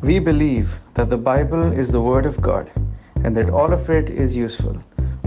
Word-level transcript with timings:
We 0.00 0.20
believe 0.20 0.78
that 0.94 1.10
the 1.10 1.16
Bible 1.16 1.72
is 1.72 1.90
the 1.90 2.00
Word 2.00 2.24
of 2.24 2.40
God 2.40 2.70
and 3.24 3.36
that 3.36 3.50
all 3.50 3.72
of 3.72 3.90
it 3.90 4.08
is 4.08 4.34
useful 4.34 4.80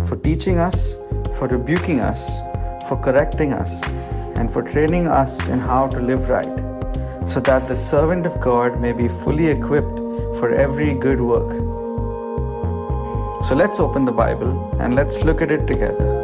for 0.08 0.16
teaching 0.16 0.60
us, 0.60 0.96
for 1.38 1.48
rebuking 1.50 2.00
us, 2.00 2.40
for 2.88 2.96
correcting 3.04 3.52
us, 3.52 3.84
and 4.38 4.52
for 4.52 4.62
training 4.62 5.08
us 5.08 5.46
in 5.48 5.60
how 5.60 5.88
to 5.88 6.00
live 6.00 6.30
right, 6.30 6.56
so 7.28 7.42
that 7.42 7.68
the 7.68 7.76
servant 7.76 8.26
of 8.26 8.40
God 8.40 8.80
may 8.80 8.94
be 8.94 9.10
fully 9.26 9.48
equipped 9.48 9.98
for 10.40 10.54
every 10.54 10.94
good 10.94 11.20
work. 11.20 11.52
So 13.46 13.56
let's 13.56 13.78
open 13.78 14.06
the 14.06 14.14
Bible 14.14 14.78
and 14.80 14.96
let's 14.96 15.22
look 15.24 15.42
at 15.42 15.52
it 15.52 15.68
together. 15.68 16.21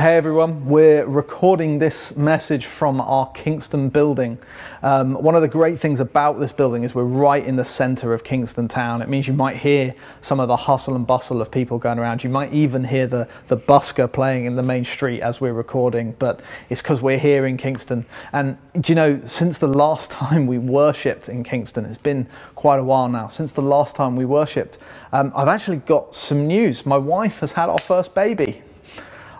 Hey 0.00 0.16
everyone, 0.16 0.64
we're 0.64 1.04
recording 1.04 1.78
this 1.78 2.16
message 2.16 2.64
from 2.64 3.02
our 3.02 3.30
Kingston 3.32 3.90
building. 3.90 4.38
Um, 4.82 5.12
one 5.12 5.34
of 5.34 5.42
the 5.42 5.48
great 5.48 5.78
things 5.78 6.00
about 6.00 6.40
this 6.40 6.52
building 6.52 6.84
is 6.84 6.94
we're 6.94 7.04
right 7.04 7.44
in 7.44 7.56
the 7.56 7.66
centre 7.66 8.14
of 8.14 8.24
Kingston 8.24 8.66
town. 8.66 9.02
It 9.02 9.10
means 9.10 9.28
you 9.28 9.34
might 9.34 9.58
hear 9.58 9.94
some 10.22 10.40
of 10.40 10.48
the 10.48 10.56
hustle 10.56 10.96
and 10.96 11.06
bustle 11.06 11.42
of 11.42 11.50
people 11.50 11.76
going 11.76 11.98
around. 11.98 12.24
You 12.24 12.30
might 12.30 12.50
even 12.54 12.84
hear 12.84 13.06
the, 13.06 13.28
the 13.48 13.58
busker 13.58 14.10
playing 14.10 14.46
in 14.46 14.56
the 14.56 14.62
main 14.62 14.86
street 14.86 15.20
as 15.20 15.38
we're 15.38 15.52
recording, 15.52 16.16
but 16.18 16.40
it's 16.70 16.80
because 16.80 17.02
we're 17.02 17.18
here 17.18 17.44
in 17.44 17.58
Kingston. 17.58 18.06
And 18.32 18.56
do 18.80 18.92
you 18.92 18.96
know, 18.96 19.20
since 19.26 19.58
the 19.58 19.68
last 19.68 20.10
time 20.12 20.46
we 20.46 20.56
worshipped 20.56 21.28
in 21.28 21.44
Kingston, 21.44 21.84
it's 21.84 21.98
been 21.98 22.26
quite 22.54 22.78
a 22.78 22.84
while 22.84 23.10
now, 23.10 23.28
since 23.28 23.52
the 23.52 23.60
last 23.60 23.96
time 23.96 24.16
we 24.16 24.24
worshipped, 24.24 24.78
um, 25.12 25.30
I've 25.36 25.48
actually 25.48 25.76
got 25.76 26.14
some 26.14 26.46
news. 26.46 26.86
My 26.86 26.96
wife 26.96 27.40
has 27.40 27.52
had 27.52 27.68
our 27.68 27.78
first 27.78 28.14
baby. 28.14 28.62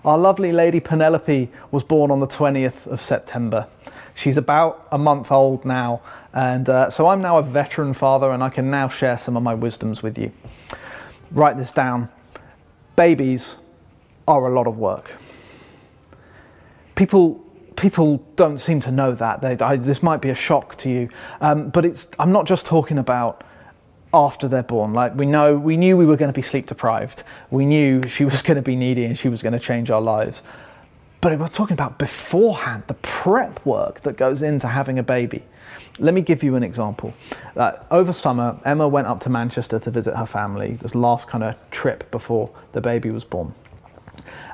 Our 0.05 0.17
lovely 0.17 0.51
lady 0.51 0.81
Penelope 0.81 1.51
was 1.71 1.83
born 1.83 2.11
on 2.11 2.21
the 2.21 2.27
20th 2.27 2.87
of 2.87 3.03
September. 3.03 3.67
She's 4.15 4.37
about 4.37 4.89
a 4.91 4.99
month 4.99 5.31
old 5.31 5.65
now, 5.65 6.01
and 6.33 6.69
uh, 6.69 6.91
so 6.91 7.09
I'm 7.09 7.21
now 7.21 7.39
a 7.39 7.43
veteran 7.43 7.93
father 7.95 8.31
and 8.31 8.43
I 8.43 8.49
can 8.49 8.71
now 8.71 8.89
share 8.89 9.19
some 9.19 9.37
of 9.37 9.43
my 9.43 9.55
wisdoms 9.55 10.03
with 10.03 10.19
you. 10.19 10.33
Write 11.31 11.57
this 11.57 11.73
down. 11.73 12.09
Babies 12.97 13.57
are 14.27 14.47
a 14.47 14.53
lot 14.53 14.67
of 14.67 14.79
work. 14.79 15.17
People 16.95 17.45
people 17.77 18.19
don't 18.37 18.59
seem 18.59 18.79
to 18.81 18.91
know 18.91 19.15
that. 19.15 19.41
They, 19.41 19.57
I, 19.65 19.77
this 19.77 20.03
might 20.03 20.21
be 20.21 20.29
a 20.29 20.35
shock 20.35 20.77
to 20.77 20.91
you, 20.91 21.09
um, 21.41 21.71
but 21.71 21.85
it's. 21.85 22.09
I'm 22.19 22.33
not 22.33 22.47
just 22.47 22.67
talking 22.67 22.99
about 22.99 23.43
after 24.13 24.49
they're 24.49 24.63
born. 24.63 24.93
Like 24.93 25.15
we 25.15 25.27
know, 25.27 25.57
we 25.57 25.77
knew 25.77 25.97
we 25.97 26.07
were 26.07 26.17
going 26.17 26.33
to 26.33 26.37
be 26.37 26.43
sleep 26.43 26.67
deprived. 26.67 27.23
We 27.51 27.65
knew 27.65 28.03
she 28.09 28.25
was 28.25 28.43
going 28.43 28.57
to 28.57 28.63
be 28.63 28.77
needy 28.77 29.05
and 29.05 29.19
she 29.19 29.29
was 29.29 29.43
going 29.43 29.53
to 29.53 29.61
change 29.61 29.91
our 29.91 30.01
lives. 30.01 30.43
But 31.21 31.39
we're 31.39 31.49
talking 31.49 31.75
about 31.75 31.99
beforehand, 31.99 32.85
the 32.87 32.95
prep 32.95 33.65
work 33.67 34.01
that 34.03 34.17
goes 34.17 34.41
into 34.41 34.69
having 34.69 34.99
a 34.99 35.03
baby. 35.03 35.43
Let 35.99 36.15
me 36.15 36.23
give 36.23 36.43
you 36.43 36.57
an 36.57 36.63
example. 36.63 37.13
Uh, 37.55 37.73
over 37.91 38.15
summer, 38.15 38.59
Emma 38.65 38.89
went 38.89 39.07
up 39.07 39.21
to 39.21 39.29
Manchester 39.29 39.79
to 39.79 39.91
visit 39.91 40.17
her 40.17 40.25
family. 40.25 40.79
This 40.81 40.95
last 40.95 41.29
kind 41.29 41.45
of 41.45 41.71
trip 41.71 42.11
before 42.11 42.51
the 42.73 42.81
baby 42.81 43.11
was 43.11 43.25
born. 43.25 43.55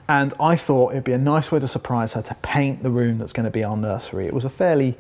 And 0.09 0.35
I 0.41 0.57
thought 0.57 0.93
it'd 0.93 1.05
be 1.05 1.13
a 1.13 1.19
nice 1.19 1.53
way 1.53 1.61
to 1.61 1.69
surprise 1.69 2.15
her 2.15 2.23
to 2.23 2.35
paint 2.37 2.83
the 2.83 2.91
room 2.91 3.19
that's 3.19 3.33
going 3.33 3.45
to 3.45 3.51
be 3.51 3.63
our 3.63 3.77
nursery. 3.77 4.27
It 4.27 4.35
was 4.35 4.45
a 4.45 4.51
fairly 4.51 4.97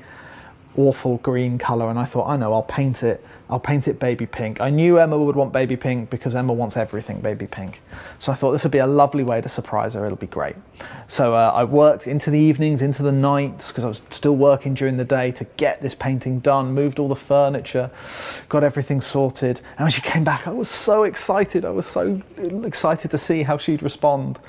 awful 0.76 1.18
green 1.18 1.58
colour, 1.58 1.88
and 1.88 1.98
I 1.98 2.04
thought, 2.04 2.28
I 2.28 2.36
know, 2.36 2.52
I'll 2.52 2.62
paint 2.62 3.02
it 3.02 3.24
I'll 3.48 3.60
paint 3.60 3.86
it 3.86 4.00
baby 4.00 4.26
pink. 4.26 4.60
I 4.60 4.70
knew 4.70 4.98
Emma 4.98 5.16
would 5.16 5.36
want 5.36 5.52
baby 5.52 5.76
pink 5.76 6.10
because 6.10 6.34
Emma 6.34 6.52
wants 6.52 6.76
everything 6.76 7.20
baby 7.20 7.46
pink. 7.46 7.80
So 8.18 8.32
I 8.32 8.34
thought 8.34 8.50
this 8.50 8.64
would 8.64 8.72
be 8.72 8.78
a 8.78 8.88
lovely 8.88 9.22
way 9.22 9.40
to 9.40 9.48
surprise 9.48 9.94
her. 9.94 10.04
It'll 10.04 10.16
be 10.16 10.26
great. 10.26 10.56
So 11.06 11.34
uh, 11.34 11.52
I 11.54 11.62
worked 11.62 12.08
into 12.08 12.32
the 12.32 12.40
evenings, 12.40 12.82
into 12.82 13.04
the 13.04 13.12
nights, 13.12 13.68
because 13.68 13.84
I 13.84 13.88
was 13.88 14.02
still 14.10 14.34
working 14.34 14.74
during 14.74 14.96
the 14.96 15.04
day 15.04 15.30
to 15.30 15.44
get 15.56 15.80
this 15.80 15.94
painting 15.94 16.40
done, 16.40 16.72
moved 16.72 16.98
all 16.98 17.08
the 17.08 17.14
furniture, 17.14 17.92
got 18.48 18.64
everything 18.64 19.00
sorted. 19.00 19.60
And 19.78 19.84
when 19.84 19.92
she 19.92 20.02
came 20.02 20.24
back, 20.24 20.48
I 20.48 20.52
was 20.52 20.68
so 20.68 21.04
excited. 21.04 21.64
I 21.64 21.70
was 21.70 21.86
so 21.86 22.22
excited 22.64 23.12
to 23.12 23.18
see 23.18 23.44
how 23.44 23.58
she'd 23.58 23.82
respond. 23.82 24.40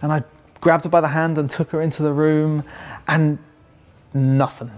And 0.00 0.12
I 0.12 0.24
grabbed 0.60 0.82
her 0.82 0.90
by 0.90 1.00
the 1.00 1.08
hand 1.08 1.38
and 1.38 1.48
took 1.48 1.70
her 1.70 1.80
into 1.80 2.02
the 2.02 2.12
room, 2.12 2.64
and 3.06 3.38
nothing 4.12 4.72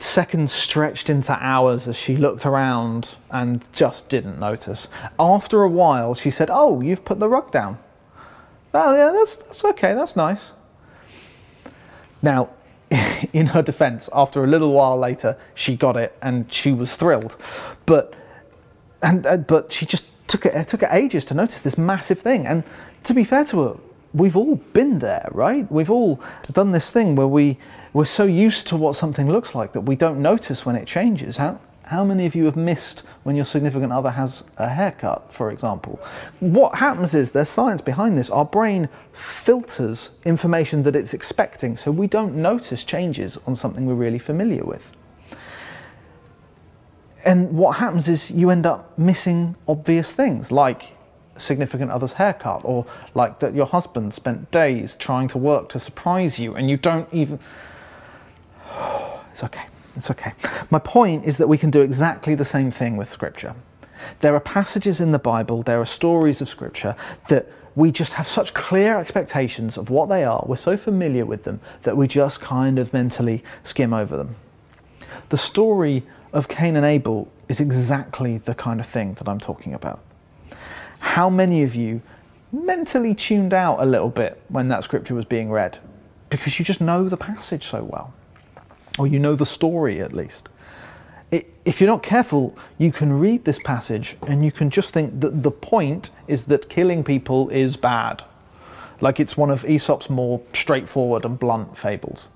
seconds 0.00 0.52
stretched 0.52 1.10
into 1.10 1.32
hours 1.32 1.88
as 1.88 1.96
she 1.96 2.16
looked 2.16 2.46
around 2.46 3.16
and 3.30 3.66
just 3.72 4.08
didn't 4.08 4.38
notice. 4.38 4.88
After 5.18 5.62
a 5.62 5.68
while, 5.68 6.14
she 6.14 6.30
said, 6.30 6.48
Oh, 6.50 6.80
you've 6.80 7.04
put 7.04 7.18
the 7.18 7.28
rug 7.28 7.50
down. 7.50 7.78
Oh, 8.74 8.94
yeah, 8.94 9.12
that's, 9.12 9.36
that's 9.36 9.64
okay, 9.64 9.94
that's 9.94 10.14
nice. 10.14 10.52
Now, 12.22 12.50
in 13.32 13.46
her 13.46 13.62
defense, 13.62 14.08
after 14.12 14.44
a 14.44 14.46
little 14.46 14.72
while 14.72 14.98
later, 14.98 15.36
she 15.54 15.76
got 15.76 15.96
it 15.96 16.16
and 16.22 16.52
she 16.52 16.72
was 16.72 16.94
thrilled. 16.94 17.36
But, 17.86 18.14
and, 19.02 19.26
uh, 19.26 19.36
but 19.38 19.72
she 19.72 19.86
just 19.86 20.06
took 20.28 20.46
it, 20.46 20.54
it 20.54 20.68
took 20.68 20.82
her 20.82 20.88
ages 20.90 21.24
to 21.26 21.34
notice 21.34 21.60
this 21.60 21.78
massive 21.78 22.20
thing. 22.20 22.46
And 22.46 22.62
to 23.04 23.14
be 23.14 23.24
fair 23.24 23.44
to 23.46 23.60
her, 23.62 23.76
we've 24.14 24.36
all 24.36 24.56
been 24.56 24.98
there, 25.00 25.28
right? 25.32 25.70
We've 25.70 25.90
all 25.90 26.20
done 26.52 26.72
this 26.72 26.90
thing 26.90 27.16
where 27.16 27.28
we, 27.28 27.58
we're 27.98 28.04
so 28.04 28.26
used 28.26 28.68
to 28.68 28.76
what 28.76 28.94
something 28.94 29.28
looks 29.28 29.56
like 29.56 29.72
that 29.72 29.80
we 29.80 29.96
don't 29.96 30.22
notice 30.22 30.64
when 30.64 30.76
it 30.76 30.86
changes. 30.86 31.38
How, 31.38 31.58
how 31.82 32.04
many 32.04 32.26
of 32.26 32.36
you 32.36 32.44
have 32.44 32.54
missed 32.54 33.00
when 33.24 33.34
your 33.34 33.44
significant 33.44 33.92
other 33.92 34.10
has 34.10 34.44
a 34.56 34.68
haircut, 34.68 35.32
for 35.32 35.50
example? 35.50 36.00
What 36.38 36.76
happens 36.76 37.12
is 37.12 37.32
there's 37.32 37.48
science 37.48 37.80
behind 37.80 38.16
this. 38.16 38.30
Our 38.30 38.44
brain 38.44 38.88
filters 39.12 40.10
information 40.24 40.84
that 40.84 40.94
it's 40.94 41.12
expecting, 41.12 41.76
so 41.76 41.90
we 41.90 42.06
don't 42.06 42.36
notice 42.36 42.84
changes 42.84 43.36
on 43.48 43.56
something 43.56 43.84
we're 43.84 43.94
really 43.94 44.20
familiar 44.20 44.62
with. 44.62 44.92
And 47.24 47.56
what 47.58 47.78
happens 47.78 48.06
is 48.06 48.30
you 48.30 48.48
end 48.50 48.64
up 48.64 48.96
missing 48.96 49.56
obvious 49.66 50.12
things 50.12 50.52
like 50.52 50.92
significant 51.36 51.90
other's 51.90 52.12
haircut 52.12 52.60
or 52.62 52.86
like 53.14 53.40
that 53.40 53.56
your 53.56 53.66
husband 53.66 54.14
spent 54.14 54.52
days 54.52 54.94
trying 54.94 55.26
to 55.26 55.38
work 55.38 55.68
to 55.70 55.80
surprise 55.80 56.38
you 56.38 56.54
and 56.54 56.70
you 56.70 56.76
don't 56.76 57.08
even 57.12 57.40
it's 59.38 59.44
okay. 59.44 59.66
It's 59.94 60.10
okay. 60.10 60.32
My 60.68 60.80
point 60.80 61.24
is 61.24 61.36
that 61.36 61.46
we 61.46 61.58
can 61.58 61.70
do 61.70 61.80
exactly 61.80 62.34
the 62.34 62.44
same 62.44 62.72
thing 62.72 62.96
with 62.96 63.12
scripture. 63.12 63.54
There 64.18 64.34
are 64.34 64.40
passages 64.40 65.00
in 65.00 65.12
the 65.12 65.18
bible 65.20 65.62
there 65.62 65.80
are 65.80 65.86
stories 65.86 66.40
of 66.40 66.48
scripture 66.48 66.96
that 67.28 67.46
we 67.76 67.92
just 67.92 68.14
have 68.14 68.26
such 68.26 68.52
clear 68.52 68.98
expectations 68.98 69.76
of 69.76 69.90
what 69.90 70.08
they 70.08 70.24
are. 70.24 70.44
We're 70.44 70.56
so 70.56 70.76
familiar 70.76 71.24
with 71.24 71.44
them 71.44 71.60
that 71.82 71.96
we 71.96 72.08
just 72.08 72.40
kind 72.40 72.80
of 72.80 72.92
mentally 72.92 73.44
skim 73.62 73.92
over 73.92 74.16
them. 74.16 74.34
The 75.28 75.38
story 75.38 76.02
of 76.32 76.48
cain 76.48 76.74
and 76.74 76.84
abel 76.84 77.30
is 77.48 77.60
exactly 77.60 78.38
the 78.38 78.56
kind 78.56 78.80
of 78.80 78.86
thing 78.86 79.14
that 79.14 79.28
i'm 79.28 79.38
talking 79.38 79.72
about. 79.72 80.02
How 80.98 81.30
many 81.30 81.62
of 81.62 81.76
you 81.76 82.02
mentally 82.50 83.14
tuned 83.14 83.54
out 83.54 83.78
a 83.78 83.86
little 83.86 84.10
bit 84.10 84.42
when 84.48 84.66
that 84.68 84.82
scripture 84.82 85.14
was 85.14 85.26
being 85.26 85.48
read? 85.48 85.78
Because 86.28 86.58
you 86.58 86.64
just 86.64 86.80
know 86.80 87.08
the 87.08 87.16
passage 87.16 87.64
so 87.64 87.84
well, 87.84 88.12
or 88.98 89.06
you 89.06 89.18
know 89.18 89.34
the 89.34 89.46
story 89.46 90.00
at 90.00 90.12
least. 90.12 90.48
If 91.30 91.80
you're 91.80 91.90
not 91.90 92.02
careful, 92.02 92.56
you 92.78 92.90
can 92.90 93.12
read 93.12 93.44
this 93.44 93.58
passage 93.58 94.16
and 94.26 94.42
you 94.42 94.50
can 94.50 94.70
just 94.70 94.94
think 94.94 95.20
that 95.20 95.42
the 95.42 95.50
point 95.50 96.10
is 96.26 96.44
that 96.44 96.70
killing 96.70 97.04
people 97.04 97.50
is 97.50 97.76
bad. 97.76 98.24
Like 99.00 99.20
it's 99.20 99.36
one 99.36 99.50
of 99.50 99.64
Aesop's 99.66 100.08
more 100.08 100.40
straightforward 100.54 101.26
and 101.26 101.38
blunt 101.38 101.76
fables. 101.76 102.28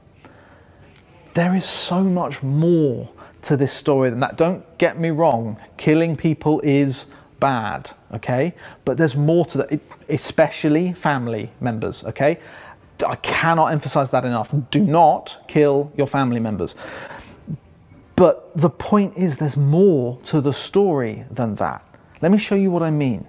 There 1.34 1.54
is 1.54 1.64
so 1.64 2.04
much 2.04 2.42
more 2.42 3.10
to 3.42 3.56
this 3.56 3.72
story 3.72 4.10
than 4.10 4.20
that. 4.20 4.36
Don't 4.36 4.62
get 4.76 4.98
me 4.98 5.08
wrong, 5.10 5.56
killing 5.78 6.15
people 6.15 6.60
is 6.60 7.06
bad, 7.41 7.91
okay? 8.12 8.54
But 8.84 8.98
there's 8.98 9.16
more 9.16 9.47
to 9.47 9.58
that, 9.58 9.80
especially 10.08 10.92
family 10.92 11.50
members, 11.60 12.04
okay? 12.04 12.38
I 13.03 13.16
cannot 13.16 13.72
emphasize 13.72 14.10
that 14.10 14.25
enough. 14.25 14.54
Do 14.71 14.81
not 14.81 15.45
kill 15.49 15.93
your 15.97 16.07
family 16.07 16.41
members. 16.41 16.75
But 18.16 18.57
the 18.57 18.71
point 18.71 19.16
is, 19.16 19.39
there's 19.39 19.57
more 19.57 20.19
to 20.27 20.41
the 20.41 20.53
story 20.53 21.25
than 21.31 21.57
that. 21.57 21.84
Let 22.21 22.31
me 22.31 22.39
show 22.39 22.54
you 22.54 22.71
what 22.71 22.83
I 22.83 22.91
mean. 22.91 23.27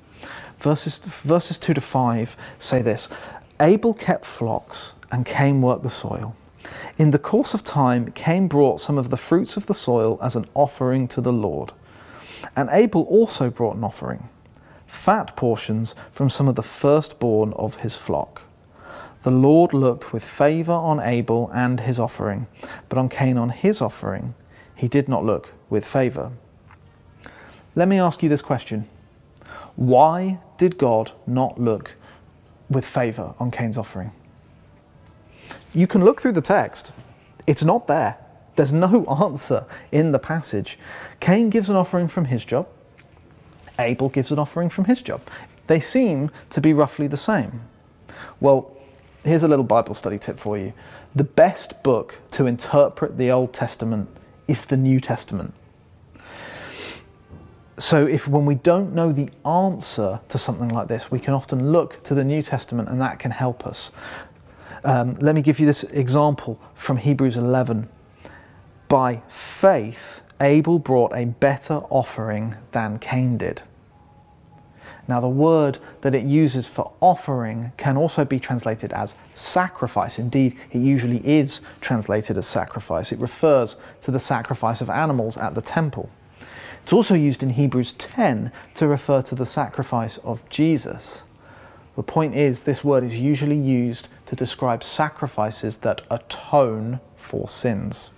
Verses, 0.60 1.00
verses 1.00 1.58
2 1.60 1.74
to 1.74 1.82
5 1.82 2.38
say 2.60 2.82
this 2.82 3.10
Abel 3.60 3.94
kept 3.94 4.26
flocks, 4.26 4.94
and 5.12 5.26
Cain 5.26 5.62
worked 5.62 5.84
the 5.84 5.90
soil. 5.90 6.36
In 6.98 7.12
the 7.12 7.20
course 7.20 7.54
of 7.54 7.64
time, 7.64 8.12
Cain 8.12 8.48
brought 8.48 8.82
some 8.82 8.98
of 8.98 9.10
the 9.10 9.18
fruits 9.18 9.58
of 9.58 9.66
the 9.66 9.74
soil 9.74 10.20
as 10.22 10.36
an 10.36 10.46
offering 10.54 11.08
to 11.10 11.22
the 11.22 11.34
Lord. 11.34 11.72
And 12.56 12.70
Abel 12.72 13.04
also 13.04 13.50
brought 13.50 13.76
an 13.76 13.84
offering, 13.84 14.30
fat 14.86 15.36
portions 15.36 15.96
from 16.12 16.30
some 16.30 16.48
of 16.48 16.56
the 16.56 16.64
firstborn 16.64 17.52
of 17.54 17.78
his 17.78 17.96
flock. 17.96 18.43
The 19.24 19.32
Lord 19.32 19.74
looked 19.74 20.12
with 20.12 20.24
favour 20.24 20.74
on 20.74 21.00
Abel 21.00 21.50
and 21.54 21.80
his 21.80 21.98
offering, 21.98 22.48
but 22.90 22.98
on 22.98 23.08
Cain 23.08 23.38
on 23.38 23.50
his 23.50 23.82
offering 23.82 24.36
he 24.76 24.90
did 24.90 25.08
not 25.08 25.24
look 25.24 25.54
with 25.70 25.86
favour. 25.86 26.34
Let 27.74 27.88
me 27.88 28.00
ask 28.00 28.22
you 28.22 28.28
this 28.28 28.42
question 28.42 28.88
Why 29.78 30.40
did 30.58 30.78
God 30.78 31.14
not 31.26 31.60
look 31.60 31.96
with 32.70 32.86
favour 32.86 33.34
on 33.40 33.50
Cain's 33.50 33.78
offering? 33.78 34.12
You 35.74 35.88
can 35.88 36.04
look 36.04 36.20
through 36.20 36.34
the 36.34 36.42
text, 36.42 36.92
it's 37.48 37.64
not 37.64 37.88
there. 37.88 38.18
There's 38.56 38.74
no 38.74 39.06
answer 39.24 39.66
in 39.92 40.12
the 40.12 40.20
passage. 40.20 40.78
Cain 41.22 41.50
gives 41.50 41.70
an 41.70 41.78
offering 41.78 42.10
from 42.10 42.26
his 42.26 42.44
job, 42.44 42.68
Abel 43.80 44.10
gives 44.10 44.32
an 44.32 44.40
offering 44.40 44.70
from 44.70 44.86
his 44.86 45.02
job. 45.02 45.22
They 45.68 45.80
seem 45.80 46.30
to 46.50 46.60
be 46.60 46.74
roughly 46.74 47.08
the 47.08 47.16
same. 47.16 47.62
Well, 48.42 48.73
here's 49.24 49.44
a 49.44 49.48
little 49.48 49.66
Bible 49.66 49.96
study 49.96 50.20
tip 50.20 50.38
for 50.38 50.58
you. 50.58 50.74
The 51.16 51.24
best 51.24 51.82
book 51.84 52.20
to 52.32 52.46
interpret 52.46 53.18
the 53.18 53.32
Old 53.32 53.54
Testament 53.54 54.10
is 54.48 54.66
the 54.66 54.78
New 54.78 55.00
Testament. 55.00 55.54
So, 57.80 58.06
if 58.06 58.28
when 58.28 58.46
we 58.46 58.56
don't 58.56 58.94
know 58.94 59.12
the 59.12 59.30
answer 59.44 60.20
to 60.30 60.38
something 60.38 60.70
like 60.70 60.88
this, 60.88 61.10
we 61.10 61.20
can 61.20 61.34
often 61.34 61.72
look 61.72 62.04
to 62.04 62.14
the 62.14 62.24
New 62.24 62.44
Testament 62.44 62.88
and 62.88 63.02
that 63.02 63.18
can 63.18 63.32
help 63.32 63.66
us. 63.66 63.92
Um, 64.84 65.16
let 65.16 65.34
me 65.34 65.42
give 65.42 65.60
you 65.60 65.66
this 65.66 65.84
example 65.86 66.60
from 66.76 66.98
Hebrews 66.98 67.36
11. 67.36 67.90
By 68.90 69.24
faith, 69.28 70.22
Abel 70.40 70.78
brought 70.78 71.14
a 71.16 71.26
better 71.26 71.76
offering 71.90 72.58
than 72.74 73.00
Cain 73.00 73.38
did. 73.38 73.62
Now, 75.08 75.20
the 75.20 75.28
word 75.28 75.80
that 76.02 76.16
it 76.16 76.24
uses 76.24 76.66
for 76.66 76.94
offering 77.02 77.74
can 77.76 77.98
also 77.98 78.24
be 78.24 78.40
translated 78.40 78.94
as 78.94 79.16
sacrifice. 79.34 80.18
Indeed, 80.18 80.58
it 80.72 80.80
usually 80.80 81.18
is 81.28 81.60
translated 81.82 82.38
as 82.38 82.48
sacrifice. 82.48 83.12
It 83.12 83.20
refers 83.20 83.76
to 84.02 84.12
the 84.12 84.20
sacrifice 84.20 84.80
of 84.80 84.90
animals 84.90 85.38
at 85.38 85.56
the 85.56 85.62
temple. 85.62 86.10
It's 86.84 86.94
also 86.94 87.16
used 87.16 87.44
in 87.44 87.52
Hebrews 87.52 87.94
10 87.94 88.52
to 88.76 88.88
refer 88.88 89.22
to 89.24 89.36
the 89.36 89.46
sacrifice 89.46 90.20
of 90.20 90.48
Jesus. 90.50 91.24
The 91.96 92.04
point 92.04 92.36
is, 92.36 92.62
this 92.62 92.84
word 92.84 93.04
is 93.04 93.20
usually 93.20 93.58
used 93.58 94.08
to 94.26 94.36
describe 94.36 94.84
sacrifices 94.84 95.78
that 95.78 96.02
atone 96.10 97.00
for 97.16 97.48
sins. 97.48 98.10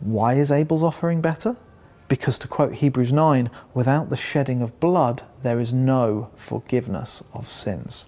Why 0.00 0.34
is 0.34 0.52
Abel's 0.52 0.82
offering 0.82 1.20
better? 1.20 1.56
Because, 2.08 2.38
to 2.40 2.48
quote 2.48 2.74
Hebrews 2.74 3.12
9, 3.12 3.50
without 3.74 4.08
the 4.08 4.16
shedding 4.16 4.62
of 4.62 4.80
blood, 4.80 5.22
there 5.42 5.60
is 5.60 5.72
no 5.72 6.30
forgiveness 6.36 7.22
of 7.34 7.46
sins. 7.46 8.06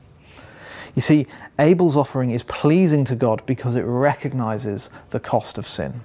You 0.95 1.03
see, 1.03 1.27
Abel's 1.59 1.97
offering 1.97 2.31
is 2.31 2.43
pleasing 2.43 3.05
to 3.05 3.15
God 3.15 3.43
because 3.47 3.75
it 3.75 3.83
recognizes 3.83 4.91
the 5.11 5.21
cost 5.21 5.59
of 5.59 5.69
sin. 5.69 6.01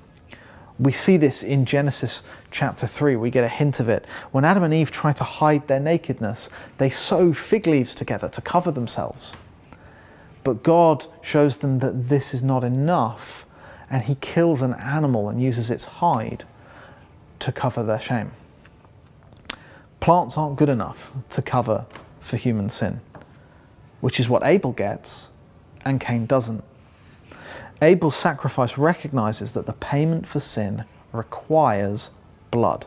We 0.77 0.92
see 0.92 1.15
this 1.15 1.42
in 1.42 1.63
Genesis 1.63 2.21
chapter 2.51 2.86
3. 2.86 3.15
We 3.15 3.30
get 3.30 3.45
a 3.45 3.50
hint 3.50 3.80
of 3.80 3.88
it. 3.88 4.06
When 4.31 4.44
Adam 4.44 4.63
and 4.63 4.74
Eve 4.74 4.91
try 4.91 5.13
to 5.13 5.24
hide 5.24 5.68
their 5.68 5.80
nakedness, 5.80 6.50
they 6.77 6.89
sew 6.89 7.31
fig 7.31 7.65
leaves 7.65 7.95
together 7.95 8.27
to 8.27 8.41
cover 8.41 8.71
themselves. 8.71 9.33
But 10.44 10.63
God 10.63 11.06
shows 11.21 11.59
them 11.59 11.80
that 11.80 12.09
this 12.09 12.33
is 12.33 12.44
not 12.44 12.65
enough, 12.65 13.45
and 13.89 14.03
He 14.03 14.15
kills 14.15 14.62
an 14.62 14.74
animal 14.74 15.30
and 15.30 15.41
uses 15.41 15.71
its 15.71 15.86
hide 15.86 16.44
to 17.39 17.51
cover 17.51 17.83
their 17.83 17.99
shame. 17.99 18.31
Plants 19.99 20.37
aren't 20.37 20.57
good 20.57 20.69
enough 20.69 21.11
to 21.31 21.41
cover 21.41 21.85
for 22.19 22.37
human 22.37 22.69
sin, 22.69 23.01
which 24.01 24.19
is 24.19 24.29
what 24.29 24.43
Abel 24.43 24.71
gets 24.71 25.27
and 25.83 25.99
Cain 25.99 26.25
doesn't. 26.25 26.63
Abel's 27.81 28.15
sacrifice 28.15 28.77
recognizes 28.77 29.53
that 29.53 29.65
the 29.65 29.73
payment 29.73 30.27
for 30.27 30.39
sin 30.39 30.85
requires 31.11 32.09
blood. 32.51 32.85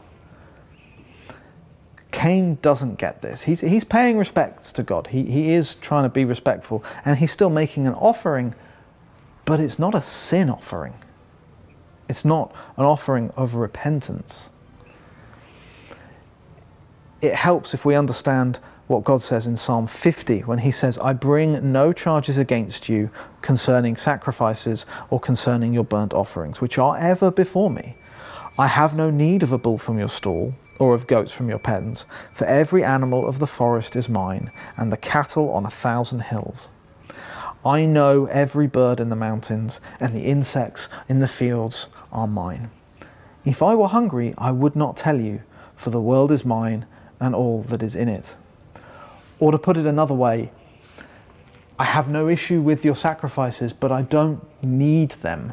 Cain 2.11 2.59
doesn't 2.63 2.99
get 2.99 3.23
this. 3.23 3.43
He's, 3.43 3.61
he's 3.61 3.85
paying 3.85 4.17
respects 4.17 4.73
to 4.73 4.83
God. 4.83 5.09
He, 5.09 5.25
he 5.25 5.53
is 5.53 5.75
trying 5.75 6.05
to 6.05 6.09
be 6.09 6.25
respectful 6.25 6.83
and 7.05 7.19
he's 7.19 7.31
still 7.31 7.51
making 7.51 7.87
an 7.87 7.95
offering, 7.95 8.55
but 9.45 9.61
it's 9.61 9.79
not 9.79 9.95
a 9.95 10.03
sin 10.03 10.49
offering. 10.49 10.95
It's 12.09 12.25
not 12.25 12.55
an 12.77 12.85
offering 12.85 13.31
of 13.37 13.55
repentance. 13.55 14.51
It 17.21 17.35
helps 17.35 17.75
if 17.75 17.85
we 17.85 17.95
understand 17.95 18.61
what 18.87 19.05
God 19.05 19.21
says 19.21 19.47
in 19.47 19.57
Psalm 19.57 19.87
50 19.87 20.41
when 20.41 20.61
he 20.61 20.71
says, 20.71 20.99
I 20.99 21.13
bring 21.13 21.73
no 21.73 21.93
charges 21.93 22.39
against 22.39 22.89
you 22.89 23.11
concerning 23.43 23.97
sacrifices 23.97 24.87
or 25.11 25.21
concerning 25.21 25.75
your 25.75 25.85
burnt 25.85 26.15
offerings, 26.15 26.61
which 26.61 26.79
are 26.79 26.97
ever 26.97 27.31
before 27.31 27.71
me. 27.71 27.97
I 28.59 28.67
have 28.67 28.97
no 28.97 29.11
need 29.11 29.43
of 29.43 29.53
a 29.53 29.59
bull 29.59 29.79
from 29.79 29.99
your 29.99 30.09
stall 30.09 30.55
or 30.79 30.95
of 30.95 31.07
goats 31.07 31.33
from 31.33 31.49
your 31.49 31.59
pens, 31.59 32.07
for 32.33 32.45
every 32.47 32.85
animal 32.85 33.27
of 33.27 33.41
the 33.41 33.47
forest 33.47 33.97
is 33.97 34.09
mine, 34.09 34.51
and 34.77 34.93
the 34.93 34.97
cattle 34.97 35.51
on 35.51 35.67
a 35.67 35.71
thousand 35.71 36.21
hills. 36.21 36.69
I 37.65 37.85
know 37.85 38.27
every 38.27 38.69
bird 38.69 39.01
in 39.01 39.09
the 39.09 39.17
mountains, 39.17 39.81
and 39.99 40.15
the 40.15 40.25
insects 40.25 40.89
in 41.09 41.19
the 41.19 41.29
fields 41.29 41.89
are 42.19 42.27
mine. 42.27 42.71
If 43.45 43.63
I 43.63 43.75
were 43.75 43.89
hungry, 43.89 44.35
I 44.37 44.51
would 44.51 44.77
not 44.77 44.97
tell 44.97 45.21
you, 45.21 45.43
for 45.75 45.91
the 45.91 46.01
world 46.01 46.31
is 46.31 46.45
mine 46.45 46.85
and 47.21 47.35
all 47.35 47.63
that 47.71 47.83
is 47.83 47.95
in 47.95 48.09
it. 48.09 48.35
Or 49.39 49.53
to 49.53 49.59
put 49.59 49.77
it 49.77 49.87
another 49.87 50.15
way, 50.15 50.51
I 51.79 51.85
have 51.85 52.09
no 52.09 52.29
issue 52.29 52.61
with 52.61 52.85
your 52.85 52.97
sacrifices, 52.97 53.73
but 53.73 53.93
I 53.93 54.03
don't 54.03 54.41
need 54.63 55.13
them. 55.27 55.53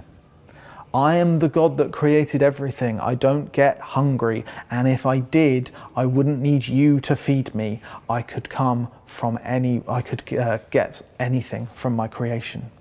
I 0.91 1.17
am 1.17 1.39
the 1.39 1.49
God 1.49 1.77
that 1.77 1.91
created 1.91 2.41
everything. 2.41 2.99
I 2.99 3.15
don't 3.15 3.51
get 3.51 3.79
hungry. 3.79 4.45
And 4.71 4.87
if 4.87 5.05
I 5.05 5.19
did, 5.19 5.69
I 5.95 6.05
wouldn't 6.05 6.39
need 6.39 6.67
you 6.67 6.99
to 7.01 7.15
feed 7.15 7.53
me. 7.53 7.81
I 8.09 8.21
could 8.21 8.49
come 8.49 8.87
from 9.05 9.37
any, 9.43 9.83
I 9.87 10.01
could 10.01 10.21
uh, 10.33 10.59
get 10.71 11.01
anything 11.19 11.67
from 11.67 11.95
my 11.95 12.07
creation. 12.07 12.71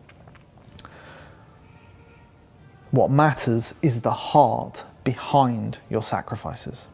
What 2.94 3.10
matters 3.10 3.74
is 3.82 4.02
the 4.02 4.12
heart 4.12 4.84
behind 5.02 5.78
your 5.90 6.04
sacrifices. 6.04 6.86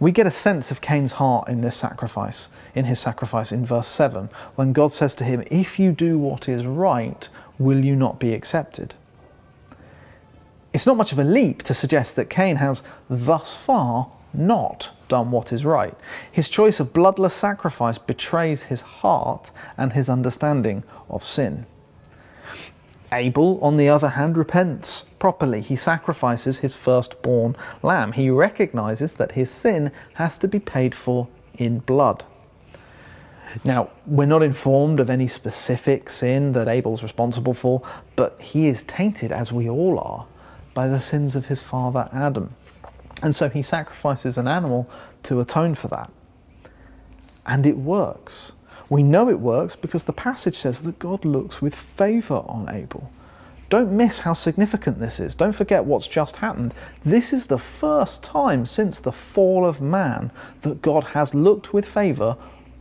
We 0.00 0.10
get 0.10 0.26
a 0.26 0.32
sense 0.32 0.72
of 0.72 0.80
Cain's 0.80 1.12
heart 1.12 1.48
in 1.48 1.60
this 1.60 1.76
sacrifice, 1.76 2.48
in 2.74 2.86
his 2.86 2.98
sacrifice 2.98 3.52
in 3.52 3.64
verse 3.64 3.86
7, 3.86 4.30
when 4.56 4.72
God 4.72 4.92
says 4.92 5.14
to 5.14 5.24
him, 5.24 5.44
If 5.48 5.78
you 5.78 5.92
do 5.92 6.18
what 6.18 6.48
is 6.48 6.66
right, 6.66 7.28
will 7.56 7.84
you 7.84 7.94
not 7.94 8.18
be 8.18 8.34
accepted? 8.34 8.94
It's 10.72 10.86
not 10.86 10.96
much 10.96 11.12
of 11.12 11.20
a 11.20 11.24
leap 11.24 11.62
to 11.62 11.72
suggest 11.72 12.16
that 12.16 12.28
Cain 12.28 12.56
has 12.56 12.82
thus 13.08 13.54
far 13.54 14.10
not 14.34 14.90
done 15.06 15.30
what 15.30 15.52
is 15.52 15.64
right. 15.64 15.94
His 16.32 16.50
choice 16.50 16.80
of 16.80 16.92
bloodless 16.92 17.34
sacrifice 17.34 17.96
betrays 17.96 18.64
his 18.64 18.80
heart 18.80 19.52
and 19.78 19.92
his 19.92 20.08
understanding 20.08 20.82
of 21.08 21.24
sin. 21.24 21.64
Abel, 23.12 23.58
on 23.62 23.76
the 23.76 23.88
other 23.88 24.10
hand, 24.10 24.36
repents 24.36 25.04
properly. 25.18 25.60
He 25.60 25.76
sacrifices 25.76 26.58
his 26.58 26.74
firstborn 26.74 27.54
lamb. 27.82 28.12
He 28.12 28.30
recognizes 28.30 29.14
that 29.14 29.32
his 29.32 29.50
sin 29.50 29.92
has 30.14 30.38
to 30.38 30.48
be 30.48 30.58
paid 30.58 30.94
for 30.94 31.28
in 31.54 31.80
blood. 31.80 32.24
Now, 33.64 33.90
we're 34.06 34.24
not 34.24 34.42
informed 34.42 34.98
of 34.98 35.10
any 35.10 35.28
specific 35.28 36.08
sin 36.08 36.52
that 36.52 36.68
Abel's 36.68 37.02
responsible 37.02 37.52
for, 37.52 37.82
but 38.16 38.40
he 38.40 38.66
is 38.66 38.82
tainted, 38.82 39.30
as 39.30 39.52
we 39.52 39.68
all 39.68 39.98
are, 39.98 40.26
by 40.72 40.88
the 40.88 41.00
sins 41.00 41.36
of 41.36 41.46
his 41.46 41.62
father 41.62 42.08
Adam. 42.12 42.54
And 43.22 43.36
so 43.36 43.50
he 43.50 43.62
sacrifices 43.62 44.38
an 44.38 44.48
animal 44.48 44.88
to 45.24 45.40
atone 45.40 45.74
for 45.74 45.88
that. 45.88 46.10
And 47.44 47.66
it 47.66 47.76
works. 47.76 48.52
We 48.92 49.02
know 49.02 49.30
it 49.30 49.40
works 49.40 49.74
because 49.74 50.04
the 50.04 50.12
passage 50.12 50.58
says 50.58 50.82
that 50.82 50.98
God 50.98 51.24
looks 51.24 51.62
with 51.62 51.74
favour 51.74 52.42
on 52.44 52.68
Abel. 52.68 53.10
Don't 53.70 53.90
miss 53.90 54.18
how 54.18 54.34
significant 54.34 55.00
this 55.00 55.18
is. 55.18 55.34
Don't 55.34 55.54
forget 55.54 55.86
what's 55.86 56.06
just 56.06 56.36
happened. 56.36 56.74
This 57.02 57.32
is 57.32 57.46
the 57.46 57.56
first 57.56 58.22
time 58.22 58.66
since 58.66 58.98
the 58.98 59.10
fall 59.10 59.64
of 59.64 59.80
man 59.80 60.30
that 60.60 60.82
God 60.82 61.04
has 61.14 61.32
looked 61.32 61.72
with 61.72 61.86
favour 61.86 62.36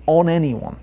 on 0.05 0.27
anyone. 0.27 0.75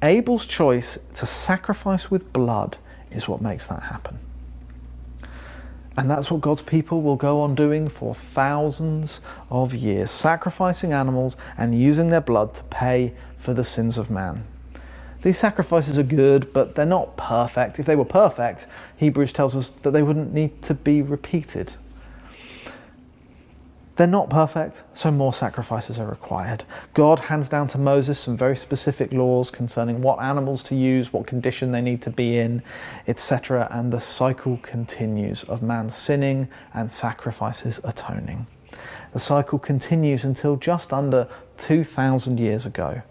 Abel's 0.00 0.46
choice 0.46 0.96
to 1.14 1.26
sacrifice 1.26 2.08
with 2.08 2.32
blood 2.32 2.76
is 3.10 3.26
what 3.26 3.42
makes 3.42 3.66
that 3.66 3.82
happen. 3.82 4.20
And 5.96 6.08
that's 6.08 6.30
what 6.30 6.40
God's 6.40 6.62
people 6.62 7.02
will 7.02 7.16
go 7.16 7.40
on 7.40 7.56
doing 7.56 7.88
for 7.88 8.14
thousands 8.14 9.20
of 9.50 9.74
years, 9.74 10.12
sacrificing 10.12 10.92
animals 10.92 11.36
and 11.58 11.78
using 11.78 12.10
their 12.10 12.20
blood 12.20 12.54
to 12.54 12.62
pay 12.64 13.12
for 13.42 13.52
the 13.52 13.64
sins 13.64 13.98
of 13.98 14.08
man. 14.08 14.44
These 15.22 15.38
sacrifices 15.38 15.98
are 15.98 16.04
good, 16.04 16.52
but 16.52 16.74
they're 16.74 16.86
not 16.86 17.16
perfect. 17.16 17.78
If 17.78 17.86
they 17.86 17.96
were 17.96 18.04
perfect, 18.04 18.66
Hebrews 18.96 19.32
tells 19.32 19.56
us 19.56 19.70
that 19.70 19.90
they 19.90 20.02
wouldn't 20.02 20.32
need 20.32 20.62
to 20.62 20.74
be 20.74 21.02
repeated. 21.02 21.74
They're 23.96 24.06
not 24.06 24.30
perfect, 24.30 24.82
so 24.94 25.10
more 25.10 25.34
sacrifices 25.34 25.98
are 25.98 26.06
required. 26.06 26.64
God 26.94 27.20
hands 27.20 27.48
down 27.48 27.68
to 27.68 27.78
Moses 27.78 28.18
some 28.18 28.36
very 28.36 28.56
specific 28.56 29.12
laws 29.12 29.50
concerning 29.50 30.00
what 30.00 30.20
animals 30.20 30.62
to 30.64 30.74
use, 30.74 31.12
what 31.12 31.26
condition 31.26 31.72
they 31.72 31.82
need 31.82 32.00
to 32.02 32.10
be 32.10 32.38
in, 32.38 32.62
etc. 33.06 33.68
And 33.70 33.92
the 33.92 34.00
cycle 34.00 34.58
continues 34.62 35.44
of 35.44 35.62
man 35.62 35.90
sinning 35.90 36.48
and 36.72 36.90
sacrifices 36.90 37.80
atoning. 37.84 38.46
The 39.12 39.20
cycle 39.20 39.58
continues 39.58 40.24
until 40.24 40.56
just 40.56 40.92
under 40.92 41.28
2,000 41.58 42.40
years 42.40 42.64
ago, 42.64 43.02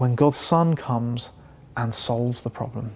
when 0.00 0.14
God's 0.14 0.38
Son 0.38 0.76
comes 0.76 1.28
and 1.76 1.92
solves 1.92 2.42
the 2.42 2.48
problem. 2.48 2.92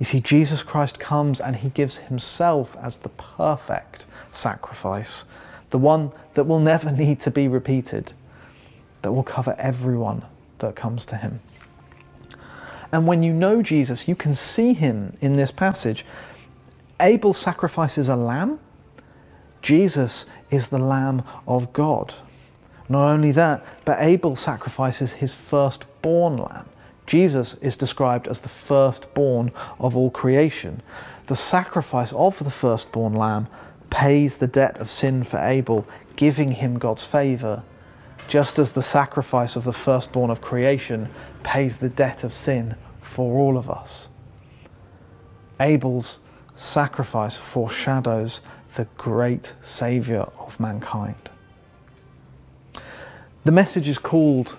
You 0.00 0.04
see, 0.04 0.18
Jesus 0.18 0.64
Christ 0.64 0.98
comes 0.98 1.40
and 1.40 1.54
he 1.54 1.68
gives 1.68 1.98
himself 1.98 2.76
as 2.82 2.96
the 2.96 3.10
perfect 3.10 4.04
sacrifice, 4.32 5.22
the 5.70 5.78
one 5.78 6.10
that 6.34 6.48
will 6.48 6.58
never 6.58 6.90
need 7.04 7.20
to 7.20 7.30
be 7.30 7.46
repeated, 7.46 8.12
that 9.02 9.12
will 9.12 9.22
cover 9.22 9.54
everyone 9.56 10.24
that 10.58 10.74
comes 10.74 11.06
to 11.06 11.16
him. 11.16 11.38
And 12.90 13.06
when 13.06 13.22
you 13.22 13.32
know 13.32 13.62
Jesus, 13.62 14.08
you 14.08 14.16
can 14.16 14.34
see 14.34 14.72
him 14.72 15.16
in 15.20 15.34
this 15.34 15.52
passage. 15.52 16.04
Abel 16.98 17.32
sacrifices 17.32 18.08
a 18.08 18.16
lamb. 18.16 18.58
Jesus 19.62 20.26
is 20.50 20.70
the 20.70 20.78
Lamb 20.80 21.22
of 21.46 21.72
God. 21.72 22.14
Not 22.92 23.08
only 23.08 23.32
that, 23.32 23.64
but 23.86 24.02
Abel 24.02 24.36
sacrifices 24.36 25.14
his 25.14 25.32
firstborn 25.32 26.36
lamb. 26.36 26.68
Jesus 27.06 27.54
is 27.62 27.74
described 27.74 28.28
as 28.28 28.42
the 28.42 28.50
firstborn 28.50 29.50
of 29.80 29.96
all 29.96 30.10
creation. 30.10 30.82
The 31.26 31.34
sacrifice 31.34 32.12
of 32.12 32.38
the 32.38 32.50
firstborn 32.50 33.14
lamb 33.14 33.46
pays 33.88 34.36
the 34.36 34.46
debt 34.46 34.76
of 34.76 34.90
sin 34.90 35.24
for 35.24 35.38
Abel, 35.38 35.86
giving 36.16 36.52
him 36.52 36.78
God's 36.78 37.02
favour, 37.02 37.62
just 38.28 38.58
as 38.58 38.72
the 38.72 38.82
sacrifice 38.82 39.56
of 39.56 39.64
the 39.64 39.72
firstborn 39.72 40.30
of 40.30 40.42
creation 40.42 41.08
pays 41.42 41.78
the 41.78 41.88
debt 41.88 42.22
of 42.22 42.34
sin 42.34 42.76
for 43.00 43.38
all 43.38 43.56
of 43.56 43.70
us. 43.70 44.08
Abel's 45.58 46.18
sacrifice 46.54 47.38
foreshadows 47.38 48.42
the 48.76 48.86
great 48.98 49.54
Saviour 49.62 50.30
of 50.38 50.60
mankind. 50.60 51.30
The 53.44 53.50
message 53.50 53.88
is 53.88 53.98
called 53.98 54.56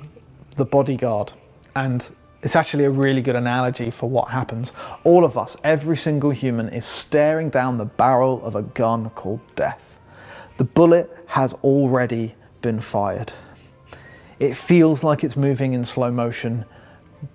The 0.57 0.65
Bodyguard, 0.65 1.31
and 1.73 2.05
it's 2.41 2.53
actually 2.53 2.83
a 2.83 2.89
really 2.89 3.21
good 3.21 3.37
analogy 3.37 3.89
for 3.89 4.09
what 4.09 4.31
happens. 4.31 4.73
All 5.05 5.23
of 5.23 5.37
us, 5.37 5.55
every 5.63 5.95
single 5.95 6.31
human, 6.31 6.67
is 6.67 6.83
staring 6.83 7.49
down 7.49 7.77
the 7.77 7.85
barrel 7.85 8.45
of 8.45 8.57
a 8.57 8.61
gun 8.61 9.09
called 9.11 9.39
death. 9.55 9.97
The 10.57 10.65
bullet 10.65 11.09
has 11.27 11.53
already 11.63 12.35
been 12.61 12.81
fired. 12.81 13.31
It 14.37 14.57
feels 14.57 15.01
like 15.01 15.23
it's 15.23 15.37
moving 15.37 15.71
in 15.71 15.85
slow 15.85 16.11
motion, 16.11 16.65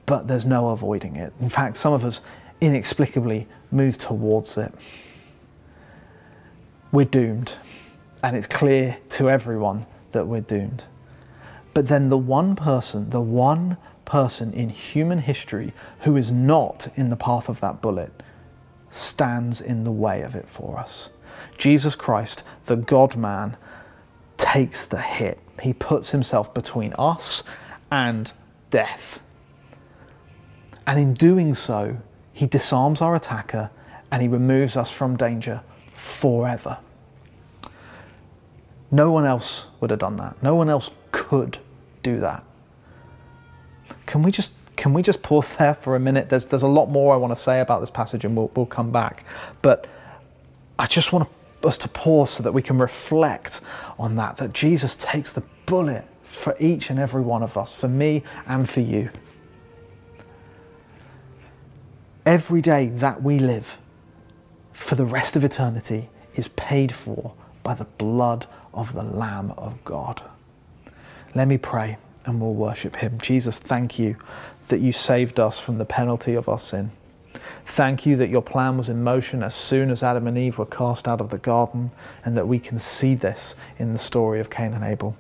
but 0.05 0.29
there's 0.29 0.45
no 0.45 0.69
avoiding 0.69 1.17
it. 1.17 1.33
In 1.41 1.49
fact, 1.49 1.79
some 1.79 1.95
of 1.95 2.05
us 2.05 2.21
inexplicably 2.61 3.49
move 3.71 3.97
towards 3.97 4.59
it. 4.59 4.75
We're 6.93 7.07
doomed, 7.07 7.55
and 8.23 8.37
it's 8.37 8.47
clear 8.47 8.99
to 9.09 9.31
everyone 9.31 9.87
that 10.13 10.27
we're 10.27 10.43
doomed. 10.43 10.85
But 11.79 11.87
then 11.87 12.09
the 12.09 12.19
one 12.19 12.57
person, 12.57 13.11
the 13.11 13.21
one 13.21 13.77
person 14.05 14.53
in 14.53 14.69
human 14.69 15.21
history 15.21 15.73
who 16.01 16.17
is 16.17 16.33
not 16.33 16.89
in 16.97 17.09
the 17.09 17.15
path 17.15 17.49
of 17.49 17.61
that 17.61 17.81
bullet 17.81 18.21
stands 18.91 19.61
in 19.61 19.85
the 19.85 19.93
way 19.93 20.23
of 20.23 20.35
it 20.35 20.49
for 20.49 20.77
us. 20.77 21.11
Jesus 21.57 21.95
Christ, 21.95 22.43
the 22.67 22.75
God 22.75 23.15
man, 23.15 23.57
takes 24.39 24.85
the 24.85 25.01
hit. 25.01 25.39
He 25.63 25.73
puts 25.73 26.11
himself 26.11 26.53
between 26.53 26.95
us 26.99 27.45
and 27.93 28.33
death. 28.71 29.21
And 30.85 30.99
in 30.99 31.15
doing 31.15 31.55
so, 31.55 31.99
he 32.33 32.47
disarms 32.47 33.01
our 33.01 33.15
attacker 33.15 33.71
and 34.11 34.21
he 34.21 34.27
removes 34.27 34.77
us 34.77 34.91
from 34.91 35.17
danger 35.17 35.61
forever. 35.95 36.79
No 38.91 39.13
one 39.13 39.25
else 39.25 39.67
would 39.79 39.91
have 39.91 40.01
done 40.01 40.17
that. 40.17 40.43
No 40.43 40.57
one 40.57 40.69
else 40.69 40.91
could 41.13 41.61
do 42.13 42.21
that. 42.21 42.45
Can 44.07 44.23
we 44.23 44.31
just 44.31 44.53
can 44.77 44.95
we 44.95 45.03
just 45.03 45.23
pause 45.23 45.53
there 45.59 45.75
for 45.75 45.97
a 45.97 46.01
minute? 46.01 46.29
There's 46.29 46.47
there's 46.47 46.63
a 46.63 46.69
lot 46.69 46.89
more 46.89 47.15
I 47.15 47.17
want 47.17 47.37
to 47.37 47.43
say 47.43 47.61
about 47.61 47.81
this 47.81 47.91
passage, 47.91 48.25
and 48.25 48.37
we'll 48.37 48.51
we'll 48.55 48.67
come 48.67 48.91
back. 48.91 49.25
But 49.63 49.87
I 50.79 50.87
just 50.87 51.13
want 51.13 51.29
us 51.65 51.79
to 51.79 51.89
pause 51.89 52.31
so 52.31 52.43
that 52.43 52.53
we 52.53 52.63
can 52.63 52.79
reflect 52.79 53.61
on 53.99 54.17
that. 54.17 54.37
That 54.37 54.53
Jesus 54.53 54.97
takes 54.97 55.33
the 55.33 55.43
bullet 55.67 56.07
for 56.23 56.57
each 56.61 56.91
and 56.91 56.99
every 56.99 57.23
one 57.23 57.43
of 57.43 57.57
us, 57.57 57.75
for 57.75 57.89
me 57.89 58.23
and 58.47 58.69
for 58.69 58.81
you. 58.81 59.11
Every 62.25 62.61
day 62.61 62.89
that 62.89 63.23
we 63.23 63.39
live 63.39 63.79
for 64.73 64.95
the 64.95 65.07
rest 65.07 65.35
of 65.35 65.45
eternity 65.45 66.09
is 66.35 66.49
paid 66.49 66.95
for 66.95 67.35
by 67.63 67.75
the 67.75 67.85
blood 67.85 68.47
of 68.73 68.93
the 68.93 69.03
Lamb 69.03 69.51
of 69.53 69.83
God. 69.85 70.23
Let 71.35 71.49
me 71.49 71.59
pray 71.59 71.99
and 72.25 72.41
we'll 72.41 72.55
worship 72.55 72.97
Him. 72.97 73.19
Jesus, 73.21 73.59
thank 73.59 73.99
you 73.99 74.17
that 74.69 74.81
you 74.81 74.93
saved 74.93 75.41
us 75.41 75.59
from 75.59 75.79
the 75.79 75.85
penalty 75.85 76.35
of 76.35 76.49
our 76.49 76.59
sin. 76.59 76.91
Thank 77.65 78.07
you 78.07 78.17
that 78.17 78.29
your 78.29 78.43
plan 78.43 78.77
was 78.77 78.89
in 78.89 79.03
motion 79.03 79.43
as 79.43 79.55
soon 79.55 79.91
as 79.91 80.03
Adam 80.03 80.27
and 80.27 80.37
Eve 80.37 80.59
were 80.59 80.67
cast 80.67 81.07
out 81.07 81.21
of 81.21 81.31
the 81.31 81.39
garden, 81.39 81.91
and 82.25 82.37
that 82.37 82.49
we 82.49 82.59
can 82.59 82.79
see 82.79 83.15
this 83.15 83.55
in 83.79 83.93
the 83.93 83.99
story 83.99 84.41
of 84.41 84.51
Cain 84.51 84.75
and 84.75 84.85
Abel. 84.85 85.17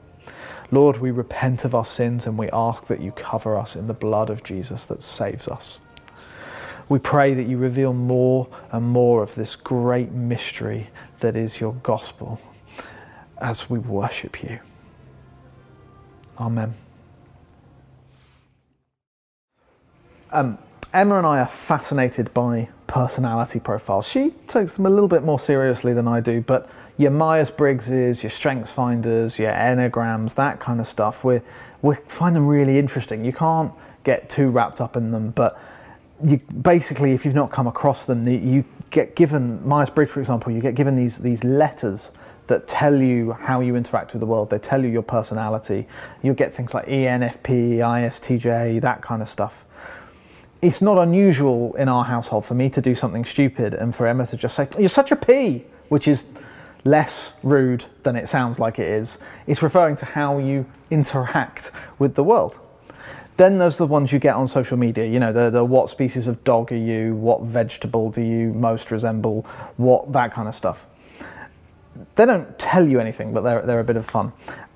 Lord, 0.70 0.98
we 0.98 1.10
repent 1.10 1.64
of 1.64 1.74
our 1.74 1.84
sins 1.84 2.26
and 2.26 2.36
we 2.36 2.50
ask 2.50 2.86
that 2.86 3.00
you 3.00 3.12
cover 3.12 3.56
us 3.56 3.74
in 3.74 3.86
the 3.86 3.94
blood 3.94 4.28
of 4.28 4.44
Jesus 4.44 4.84
that 4.86 5.02
saves 5.02 5.48
us. 5.48 5.80
We 6.88 6.98
pray 6.98 7.34
that 7.34 7.46
you 7.46 7.56
reveal 7.58 7.92
more 7.92 8.48
and 8.70 8.86
more 8.86 9.22
of 9.22 9.34
this 9.34 9.56
great 9.56 10.12
mystery 10.12 10.88
that 11.20 11.36
is 11.36 11.60
your 11.60 11.74
gospel 11.74 12.40
as 13.38 13.70
we 13.70 13.78
worship 13.78 14.42
you. 14.42 14.60
Amen. 16.40 16.75
Um, 20.30 20.59
Emma 20.92 21.16
and 21.18 21.26
I 21.26 21.40
are 21.40 21.49
fascinated 21.49 22.33
by 22.33 22.68
personality 22.87 23.61
profiles. 23.61 24.07
She 24.07 24.30
takes 24.47 24.75
them 24.75 24.87
a 24.87 24.90
little 24.90 25.09
bit 25.09 25.23
more 25.23 25.40
seriously 25.40 25.92
than 25.92 26.07
I 26.07 26.21
do, 26.21 26.40
but 26.40 26.68
your 26.97 27.11
Myers 27.11 27.50
Briggses, 27.50 28.23
your 28.23 28.30
Strengths 28.30 28.71
Finders, 28.71 29.38
your 29.38 29.52
Enneagrams, 29.52 30.35
that 30.35 30.61
kind 30.61 30.80
of 30.80 30.87
stuff, 30.87 31.25
we 31.25 31.40
we 31.80 31.95
find 32.09 32.35
them 32.35 32.47
really 32.47 32.78
interesting. 32.78 33.25
You 33.25 33.33
can't 33.33 33.73
get 34.02 34.28
too 34.28 34.49
wrapped 34.49 34.80
up 34.80 34.97
in 34.97 35.12
them, 35.12 35.30
but 35.30 35.61
you 36.25 36.38
basically, 36.38 37.12
if 37.12 37.25
you've 37.25 37.35
not 37.35 37.52
come 37.52 37.68
across 37.68 38.07
them, 38.07 38.26
you 38.26 38.64
get 38.90 39.14
given 39.14 39.66
Myers 39.66 39.90
Briggs, 39.90 40.11
for 40.12 40.21
example, 40.21 40.52
you 40.52 40.61
get 40.61 40.75
given 40.75 40.97
these 40.97 41.18
these 41.18 41.45
letters 41.45 42.11
that 42.49 42.69
tell 42.69 43.00
you 43.00 43.33
how 43.33 43.61
you 43.61 43.76
interact 43.76 44.12
with 44.12 44.21
the 44.21 44.26
world. 44.26 44.50
They 44.50 44.59
tell 44.59 44.83
you 44.83 44.90
your 44.90 45.02
personality. 45.02 45.87
You'll 46.23 46.35
get 46.35 46.52
things 46.52 46.75
like 46.75 46.87
ENFP, 46.87 47.78
ISTJ, 47.78 48.81
that 48.81 49.00
kind 49.00 49.23
of 49.23 49.28
stuff 49.28 49.64
it's 50.61 50.83
not 50.83 50.99
unusual 50.99 51.75
in 51.76 51.88
our 51.88 52.05
household 52.05 52.45
for 52.45 52.55
me 52.55 52.69
to 52.71 52.81
do 52.81 52.95
something 52.95 53.25
stupid 53.25 53.75
and 53.75 53.95
for 53.95 54.07
Emma 54.07 54.26
to 54.26 54.37
just 54.37 54.57
say, 54.57 54.69
You're 54.78 54.88
such 54.88 55.12
a 55.12 55.17
P, 55.17 55.64
which 55.88 56.09
is 56.09 56.26
less 56.85 57.33
rude 57.43 57.85
than 58.02 58.17
it 58.17 58.28
sounds 58.28 58.59
like 58.59 58.78
it 58.78 58.88
is. 58.88 59.19
It's 59.47 59.62
referring 59.62 59.97
to 59.97 60.05
how 60.05 60.38
you 60.38 60.67
interact 60.90 61.71
with 61.99 62.14
the 62.14 62.25
world. 62.25 62.59
Then 63.37 63.59
there's 63.59 63.78
the 63.78 63.87
ones 63.87 64.12
you 64.12 64.19
get 64.19 64.35
on 64.35 64.49
social 64.49 64.76
media, 64.76 65.07
you 65.07 65.21
know, 65.21 65.33
the, 65.33 65.49
the 65.49 65.64
what 65.64 65.90
species 65.90 66.26
of 66.26 66.43
dog 66.43 66.73
are 66.73 66.76
you, 66.76 67.14
what 67.14 67.43
vegetable 67.43 68.11
do 68.11 68.21
you 68.21 68.52
most 68.52 68.90
resemble, 68.90 69.43
what 69.76 70.12
that 70.12 70.33
kind 70.33 70.49
of 70.49 70.55
stuff. 70.55 70.87
They 72.14 72.26
don't 72.26 72.59
tell 72.59 72.87
you 72.87 73.00
anything, 73.00 73.33
but 73.33 73.43
they're, 73.43 73.62
they're 73.62 73.81
a 73.81 73.85
bit 73.85 73.97
of 73.97 74.07
fun. 74.07 74.33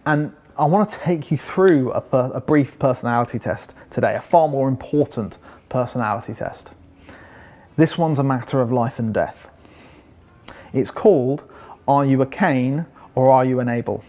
And 0.06 0.34
I 0.56 0.66
want 0.66 0.90
to 0.90 0.98
take 0.98 1.30
you 1.30 1.36
through 1.36 1.92
a, 1.92 2.02
a 2.34 2.40
brief 2.40 2.78
personality 2.78 3.38
test 3.38 3.74
today, 3.90 4.14
a 4.14 4.20
far 4.20 4.48
more 4.48 4.68
important 4.68 5.38
personality 5.68 6.34
test. 6.34 6.72
This 7.76 7.96
one's 7.96 8.18
a 8.18 8.24
matter 8.24 8.60
of 8.60 8.70
life 8.70 8.98
and 8.98 9.14
death. 9.14 9.50
It's 10.72 10.90
called 10.90 11.44
Are 11.88 12.04
You 12.04 12.20
a 12.22 12.26
Cain 12.26 12.86
or 13.14 13.30
Are 13.30 13.44
You 13.44 13.60
an 13.60 13.68
Abel? 13.68 14.04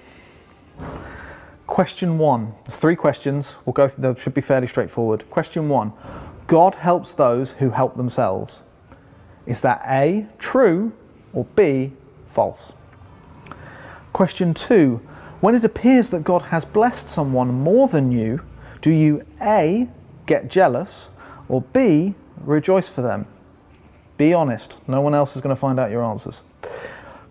Question 1.65 2.17
one. 2.17 2.53
There's 2.65 2.77
three 2.77 2.95
questions. 2.95 3.55
We'll 3.65 3.73
go. 3.73 3.87
They 3.87 4.13
should 4.15 4.33
be 4.33 4.41
fairly 4.41 4.67
straightforward. 4.67 5.29
Question 5.29 5.69
one: 5.69 5.93
God 6.45 6.75
helps 6.75 7.13
those 7.13 7.53
who 7.53 7.71
help 7.71 7.95
themselves. 7.95 8.61
Is 9.45 9.61
that 9.61 9.81
A 9.85 10.27
true 10.37 10.91
or 11.31 11.45
B 11.55 11.93
false? 12.27 12.73
Question 14.13 14.53
two: 14.53 15.01
When 15.41 15.55
it 15.55 15.63
appears 15.63 16.09
that 16.11 16.23
God 16.23 16.43
has 16.43 16.63
blessed 16.63 17.07
someone 17.07 17.53
more 17.53 17.87
than 17.87 18.11
you, 18.11 18.41
do 18.81 18.91
you 18.91 19.25
A 19.41 19.89
get 20.25 20.49
jealous 20.49 21.09
or 21.47 21.61
B, 21.61 22.15
rejoice 22.41 22.89
for 22.89 23.01
them. 23.01 23.27
Be 24.17 24.33
honest. 24.33 24.77
No 24.87 25.01
one 25.01 25.13
else 25.15 25.35
is 25.35 25.41
going 25.41 25.55
to 25.55 25.59
find 25.59 25.79
out 25.79 25.91
your 25.91 26.03
answers. 26.03 26.41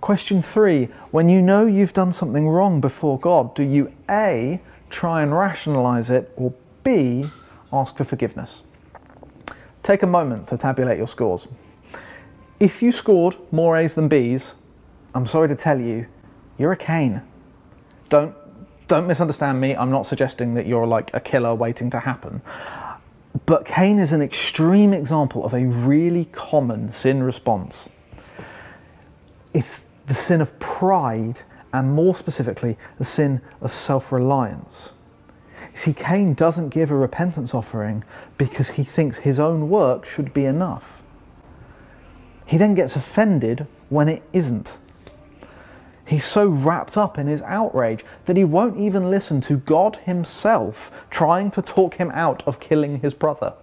Question 0.01 0.43
three 0.43 0.87
When 1.11 1.29
you 1.29 1.41
know 1.41 1.67
you've 1.67 1.93
done 1.93 2.13
something 2.13 2.49
wrong 2.49 2.81
before 2.81 3.19
God, 3.19 3.55
do 3.55 3.63
you 3.63 3.93
A, 4.11 4.61
try 4.91 5.23
and 5.23 5.37
rationalize 5.37 6.11
it, 6.11 6.33
or 6.37 6.53
B, 6.83 7.31
ask 7.73 7.97
for 7.97 8.05
forgiveness? 8.05 8.63
Take 9.83 10.03
a 10.03 10.07
moment 10.07 10.49
to 10.49 10.57
tabulate 10.57 10.99
your 10.99 11.09
scores. 11.09 11.49
If 12.61 12.83
you 12.83 12.93
scored 12.93 13.37
more 13.51 13.77
A's 13.77 13.95
than 13.95 14.09
B's, 14.09 14.55
I'm 15.15 15.27
sorry 15.27 15.49
to 15.49 15.57
tell 15.57 15.81
you, 15.81 16.07
you're 16.63 16.73
a 16.73 16.77
Cain. 16.77 17.23
Don't 18.09 18.35
don't 18.87 19.07
misunderstand 19.09 19.61
me. 19.61 19.75
I'm 19.75 19.91
not 19.91 20.07
suggesting 20.07 20.55
that 20.55 20.67
you're 20.67 20.87
like 20.87 21.11
a 21.13 21.19
killer 21.21 21.55
waiting 21.55 21.91
to 21.91 21.99
happen. 22.01 22.41
But 23.47 23.65
Cain 23.65 23.99
is 23.99 24.13
an 24.13 24.23
extreme 24.23 24.93
example 24.93 25.45
of 25.45 25.55
a 25.55 25.65
really 25.67 26.27
common 26.27 26.91
sin 26.91 27.23
response. 27.23 27.89
It's 29.53 29.87
the 30.07 30.15
sin 30.15 30.41
of 30.41 30.57
pride, 30.61 31.41
and 31.73 31.95
more 31.95 32.15
specifically, 32.15 32.77
the 32.99 33.05
sin 33.05 33.41
of 33.61 33.73
self 33.73 34.13
reliance. 34.13 34.93
See, 35.75 35.95
Cain 35.95 36.35
doesn't 36.35 36.69
give 36.69 36.91
a 36.91 36.95
repentance 36.95 37.55
offering 37.55 38.05
because 38.39 38.73
he 38.73 38.85
thinks 38.85 39.19
his 39.19 39.41
own 39.41 39.69
work 39.69 40.05
should 40.05 40.33
be 40.33 40.45
enough. 40.45 41.03
He 42.47 42.57
then 42.57 42.75
gets 42.75 42.95
offended 42.95 43.67
when 43.89 44.09
it 44.09 44.23
isn't. 44.33 44.77
He's 46.05 46.25
so 46.25 46.47
wrapped 46.47 46.97
up 46.97 47.17
in 47.19 47.27
his 47.27 47.43
outrage 47.43 48.05
that 48.27 48.37
he 48.37 48.45
won't 48.45 48.77
even 48.77 49.11
listen 49.11 49.41
to 49.43 49.57
God 49.57 49.97
Himself 50.05 50.91
trying 51.11 51.51
to 51.53 51.63
talk 51.63 51.95
him 51.95 52.11
out 52.11 52.43
of 52.47 52.61
killing 52.61 53.01
his 53.01 53.15
brother. 53.15 53.55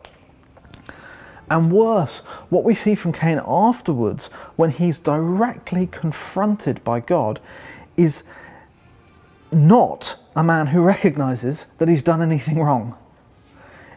And 1.49 1.71
worse, 1.71 2.19
what 2.49 2.63
we 2.63 2.75
see 2.75 2.95
from 2.95 3.11
Cain 3.11 3.41
afterwards, 3.45 4.27
when 4.55 4.69
he's 4.69 4.99
directly 4.99 5.87
confronted 5.87 6.83
by 6.83 6.99
God, 6.99 7.39
is 7.97 8.23
not 9.51 10.17
a 10.35 10.43
man 10.43 10.67
who 10.67 10.81
recognizes 10.81 11.65
that 11.79 11.87
he's 11.87 12.03
done 12.03 12.21
anything 12.21 12.59
wrong. 12.59 12.95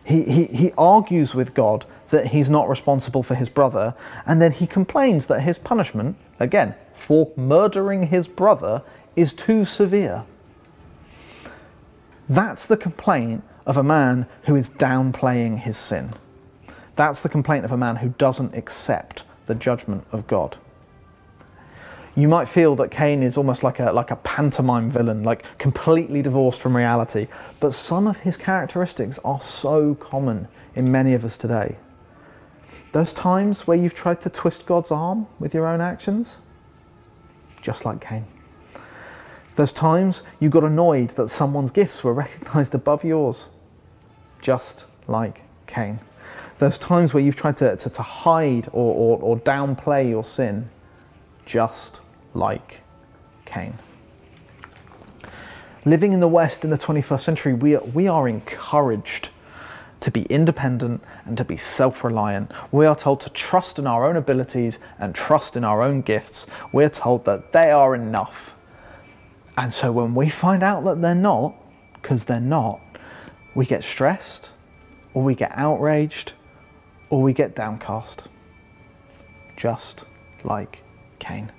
He, 0.04 0.24
he, 0.24 0.44
he 0.46 0.72
argues 0.76 1.34
with 1.34 1.54
God 1.54 1.84
that 2.08 2.28
he's 2.28 2.48
not 2.48 2.68
responsible 2.68 3.22
for 3.22 3.34
his 3.34 3.48
brother, 3.48 3.94
and 4.26 4.40
then 4.40 4.52
he 4.52 4.66
complains 4.66 5.26
that 5.26 5.42
his 5.42 5.58
punishment, 5.58 6.16
again, 6.40 6.74
for 6.94 7.32
murdering 7.36 8.08
his 8.08 8.28
brother, 8.28 8.82
is 9.16 9.34
too 9.34 9.64
severe. 9.64 10.24
That's 12.28 12.66
the 12.66 12.76
complaint 12.76 13.44
of 13.66 13.76
a 13.76 13.82
man 13.82 14.26
who 14.44 14.56
is 14.56 14.70
downplaying 14.70 15.58
his 15.60 15.76
sin. 15.76 16.10
That's 16.96 17.22
the 17.22 17.28
complaint 17.28 17.64
of 17.64 17.72
a 17.72 17.76
man 17.76 17.96
who 17.96 18.10
doesn't 18.18 18.54
accept 18.54 19.24
the 19.46 19.54
judgment 19.54 20.06
of 20.12 20.26
God. 20.26 20.56
You 22.14 22.28
might 22.28 22.48
feel 22.48 22.76
that 22.76 22.90
Cain 22.90 23.22
is 23.22 23.38
almost 23.38 23.62
like 23.62 23.80
a, 23.80 23.90
like 23.90 24.10
a 24.10 24.16
pantomime 24.16 24.90
villain, 24.90 25.22
like 25.22 25.58
completely 25.58 26.20
divorced 26.20 26.60
from 26.60 26.76
reality, 26.76 27.26
but 27.58 27.72
some 27.72 28.06
of 28.06 28.18
his 28.18 28.36
characteristics 28.36 29.18
are 29.24 29.40
so 29.40 29.94
common 29.94 30.46
in 30.74 30.92
many 30.92 31.14
of 31.14 31.24
us 31.24 31.38
today. 31.38 31.76
Those 32.92 33.14
times 33.14 33.66
where 33.66 33.78
you've 33.78 33.94
tried 33.94 34.20
to 34.22 34.30
twist 34.30 34.66
God's 34.66 34.90
arm 34.90 35.26
with 35.38 35.54
your 35.54 35.66
own 35.66 35.80
actions, 35.80 36.38
just 37.62 37.86
like 37.86 38.00
Cain. 38.00 38.26
Those 39.54 39.72
times 39.72 40.22
you 40.40 40.50
got 40.50 40.64
annoyed 40.64 41.10
that 41.10 41.28
someone's 41.28 41.70
gifts 41.70 42.04
were 42.04 42.12
recognized 42.14 42.74
above 42.74 43.04
yours, 43.04 43.48
just 44.40 44.84
like 45.08 45.42
Cain. 45.66 46.00
Those 46.58 46.78
times 46.78 47.14
where 47.14 47.22
you've 47.22 47.36
tried 47.36 47.56
to, 47.56 47.76
to, 47.76 47.90
to 47.90 48.02
hide 48.02 48.68
or, 48.72 48.94
or, 48.94 49.18
or 49.20 49.40
downplay 49.40 50.08
your 50.08 50.24
sin, 50.24 50.68
just 51.44 52.00
like 52.34 52.82
Cain. 53.44 53.74
Living 55.84 56.12
in 56.12 56.20
the 56.20 56.28
West 56.28 56.64
in 56.64 56.70
the 56.70 56.78
21st 56.78 57.20
century, 57.20 57.54
we 57.54 57.74
are, 57.74 57.82
we 57.82 58.06
are 58.06 58.28
encouraged 58.28 59.30
to 60.02 60.10
be 60.10 60.22
independent 60.24 61.02
and 61.24 61.38
to 61.38 61.44
be 61.44 61.56
self 61.56 62.04
reliant. 62.04 62.50
We 62.70 62.84
are 62.86 62.96
told 62.96 63.20
to 63.22 63.30
trust 63.30 63.78
in 63.78 63.86
our 63.86 64.04
own 64.04 64.16
abilities 64.16 64.78
and 64.98 65.14
trust 65.14 65.56
in 65.56 65.64
our 65.64 65.82
own 65.82 66.02
gifts. 66.02 66.46
We're 66.72 66.90
told 66.90 67.24
that 67.24 67.52
they 67.52 67.70
are 67.70 67.94
enough. 67.94 68.54
And 69.56 69.72
so 69.72 69.92
when 69.92 70.14
we 70.14 70.28
find 70.28 70.62
out 70.62 70.84
that 70.84 71.00
they're 71.00 71.14
not, 71.14 71.54
because 71.94 72.24
they're 72.24 72.40
not, 72.40 72.80
we 73.54 73.64
get 73.64 73.84
stressed, 73.84 74.50
or 75.14 75.22
we 75.22 75.34
get 75.34 75.52
outraged, 75.54 76.32
or 77.08 77.22
we 77.22 77.32
get 77.32 77.54
downcast. 77.54 78.22
Just 79.56 80.04
like 80.42 80.82
Cain. 81.18 81.52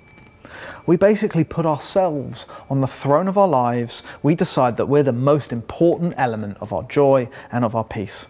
We 0.86 0.96
basically 0.96 1.44
put 1.44 1.64
ourselves 1.64 2.46
on 2.68 2.80
the 2.80 2.86
throne 2.86 3.28
of 3.28 3.38
our 3.38 3.48
lives. 3.48 4.02
We 4.22 4.34
decide 4.34 4.76
that 4.76 4.86
we're 4.86 5.02
the 5.02 5.12
most 5.12 5.52
important 5.52 6.14
element 6.16 6.58
of 6.60 6.72
our 6.72 6.82
joy 6.82 7.28
and 7.50 7.64
of 7.64 7.74
our 7.74 7.84
peace. 7.84 8.26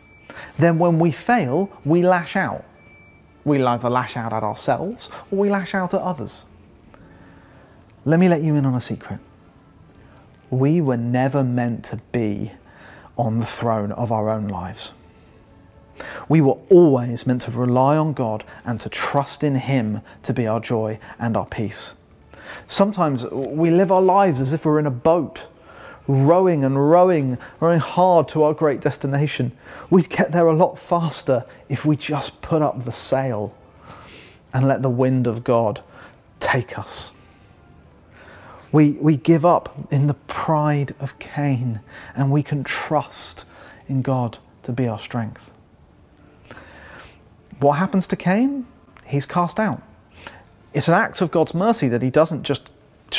Then, 0.58 0.78
when 0.78 0.98
we 0.98 1.10
fail, 1.10 1.70
we 1.84 2.02
lash 2.02 2.36
out. 2.36 2.64
We 3.44 3.62
either 3.62 3.90
lash 3.90 4.16
out 4.16 4.32
at 4.32 4.42
ourselves 4.42 5.10
or 5.30 5.38
we 5.38 5.50
lash 5.50 5.74
out 5.74 5.92
at 5.92 6.00
others. 6.00 6.44
Let 8.04 8.18
me 8.20 8.28
let 8.28 8.42
you 8.42 8.54
in 8.54 8.66
on 8.66 8.74
a 8.74 8.80
secret. 8.80 9.20
We 10.50 10.80
were 10.80 10.96
never 10.96 11.42
meant 11.42 11.84
to 11.86 12.00
be 12.12 12.52
on 13.16 13.40
the 13.40 13.46
throne 13.46 13.92
of 13.92 14.12
our 14.12 14.28
own 14.28 14.48
lives. 14.48 14.92
We 16.28 16.40
were 16.40 16.58
always 16.70 17.26
meant 17.26 17.42
to 17.42 17.50
rely 17.50 17.96
on 17.96 18.12
God 18.12 18.44
and 18.64 18.80
to 18.80 18.88
trust 18.88 19.44
in 19.44 19.56
Him 19.56 20.00
to 20.22 20.32
be 20.32 20.46
our 20.46 20.60
joy 20.60 20.98
and 21.18 21.36
our 21.36 21.46
peace. 21.46 21.94
Sometimes 22.66 23.24
we 23.24 23.70
live 23.70 23.92
our 23.92 24.02
lives 24.02 24.40
as 24.40 24.52
if 24.52 24.64
we're 24.64 24.78
in 24.78 24.86
a 24.86 24.90
boat 24.90 25.46
rowing 26.06 26.64
and 26.64 26.90
rowing, 26.90 27.38
rowing 27.60 27.80
hard 27.80 28.28
to 28.28 28.42
our 28.42 28.52
great 28.52 28.80
destination. 28.80 29.52
We'd 29.90 30.08
get 30.08 30.32
there 30.32 30.46
a 30.46 30.54
lot 30.54 30.78
faster 30.78 31.44
if 31.68 31.84
we 31.84 31.96
just 31.96 32.40
put 32.42 32.62
up 32.62 32.84
the 32.84 32.92
sail 32.92 33.54
and 34.52 34.68
let 34.68 34.82
the 34.82 34.90
wind 34.90 35.26
of 35.26 35.44
God 35.44 35.82
take 36.40 36.78
us. 36.78 37.10
We, 38.70 38.92
we 38.92 39.16
give 39.16 39.46
up 39.46 39.74
in 39.90 40.08
the 40.08 40.14
pride 40.14 40.94
of 40.98 41.18
Cain 41.18 41.80
and 42.14 42.30
we 42.30 42.42
can 42.42 42.64
trust 42.64 43.44
in 43.88 44.02
God 44.02 44.38
to 44.64 44.72
be 44.72 44.88
our 44.88 44.98
strength. 44.98 45.50
What 47.60 47.74
happens 47.74 48.06
to 48.08 48.16
Cain? 48.16 48.66
He's 49.04 49.26
cast 49.26 49.60
out. 49.60 49.80
It's 50.72 50.88
an 50.88 50.94
act 50.94 51.20
of 51.20 51.30
God's 51.30 51.54
mercy 51.54 51.88
that 51.88 52.02
he 52.02 52.10
doesn't 52.10 52.42
just 52.42 52.70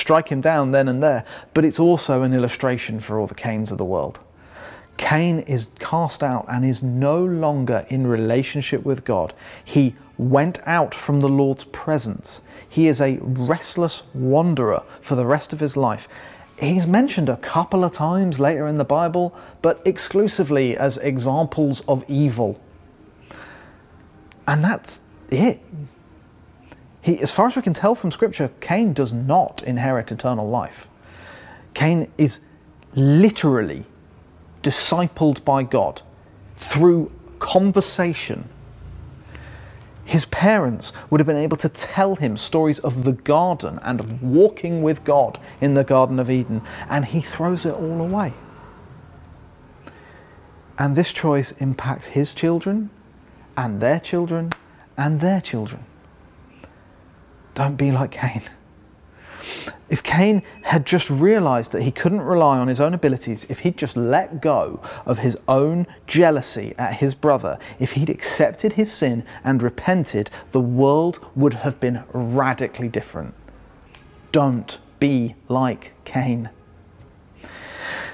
strike 0.05 0.29
him 0.29 0.39
down 0.39 0.69
then 0.69 0.87
and 0.87 1.01
there, 1.01 1.25
but 1.55 1.65
it's 1.65 1.79
also 1.79 2.21
an 2.21 2.31
illustration 2.31 2.99
for 2.99 3.19
all 3.19 3.25
the 3.25 3.33
Cains 3.33 3.71
of 3.71 3.79
the 3.79 3.83
world. 3.83 4.19
Cain 4.97 5.39
is 5.39 5.69
cast 5.79 6.21
out 6.21 6.45
and 6.47 6.63
is 6.63 6.83
no 6.83 7.25
longer 7.25 7.87
in 7.89 8.05
relationship 8.05 8.85
with 8.85 9.03
God. 9.03 9.33
He 9.63 9.95
went 10.19 10.59
out 10.67 10.93
from 10.93 11.21
the 11.21 11.27
Lord's 11.27 11.63
presence. 11.63 12.41
He 12.69 12.87
is 12.87 13.01
a 13.01 13.17
restless 13.19 14.03
wanderer 14.13 14.83
for 15.01 15.15
the 15.15 15.25
rest 15.25 15.51
of 15.53 15.59
his 15.59 15.75
life. 15.75 16.07
He's 16.59 16.85
mentioned 16.85 17.27
a 17.27 17.37
couple 17.37 17.83
of 17.83 17.91
times 17.91 18.39
later 18.39 18.67
in 18.67 18.77
the 18.77 18.85
Bible, 18.85 19.35
but 19.63 19.81
exclusively 19.85 20.77
as 20.77 20.97
examples 20.97 21.81
of 21.87 22.05
evil. 22.07 22.61
And 24.47 24.63
that's 24.63 25.01
it. 25.31 25.61
He, 27.05 27.21
as 27.21 27.29
far 27.29 27.45
as 27.45 27.55
we 27.55 27.61
can 27.61 27.75
tell 27.75 27.93
from 27.93 28.09
Scripture, 28.09 28.49
Cain 28.61 28.91
does 28.91 29.13
not 29.13 29.61
inherit 29.61 30.11
eternal 30.11 30.49
life. 30.49 30.87
Cain 31.75 32.11
is 32.17 32.39
literally 32.95 33.85
discipled 34.63 35.45
by 35.45 35.61
God 35.61 36.01
through 36.57 37.11
conversation. 37.37 38.49
His 40.03 40.25
parents 40.25 40.93
would 41.11 41.19
have 41.19 41.27
been 41.27 41.37
able 41.37 41.57
to 41.57 41.69
tell 41.69 42.15
him 42.15 42.37
stories 42.37 42.79
of 42.79 43.03
the 43.03 43.13
garden 43.13 43.79
and 43.83 43.99
of 43.99 44.23
walking 44.23 44.81
with 44.81 45.03
God 45.03 45.39
in 45.61 45.75
the 45.75 45.83
Garden 45.83 46.19
of 46.19 46.31
Eden, 46.31 46.63
and 46.89 47.05
he 47.05 47.21
throws 47.21 47.67
it 47.67 47.75
all 47.75 48.01
away. 48.01 48.33
And 50.79 50.95
this 50.95 51.13
choice 51.13 51.51
impacts 51.59 52.07
his 52.07 52.33
children, 52.33 52.89
and 53.55 53.79
their 53.79 53.99
children, 53.99 54.53
and 54.97 55.21
their 55.21 55.39
children. 55.39 55.85
Don't 57.55 57.77
be 57.77 57.91
like 57.91 58.11
Cain. 58.11 58.43
If 59.87 60.03
Cain 60.03 60.43
had 60.63 60.85
just 60.85 61.09
realized 61.09 61.71
that 61.71 61.83
he 61.83 61.91
couldn't 61.91 62.21
rely 62.21 62.57
on 62.57 62.67
his 62.67 62.81
own 62.81 62.93
abilities, 62.93 63.45
if 63.49 63.59
he'd 63.59 63.77
just 63.77 63.95
let 63.95 64.41
go 64.41 64.81
of 65.05 65.19
his 65.19 65.37
own 65.47 65.87
jealousy 66.05 66.73
at 66.77 66.95
his 66.95 67.15
brother, 67.15 67.57
if 67.79 67.93
he'd 67.93 68.09
accepted 68.09 68.73
his 68.73 68.91
sin 68.91 69.23
and 69.43 69.61
repented, 69.63 70.29
the 70.51 70.59
world 70.59 71.19
would 71.35 71.55
have 71.55 71.79
been 71.79 72.03
radically 72.11 72.89
different. 72.89 73.35
Don't 74.31 74.79
be 74.99 75.35
like 75.47 75.93
Cain. 76.03 76.49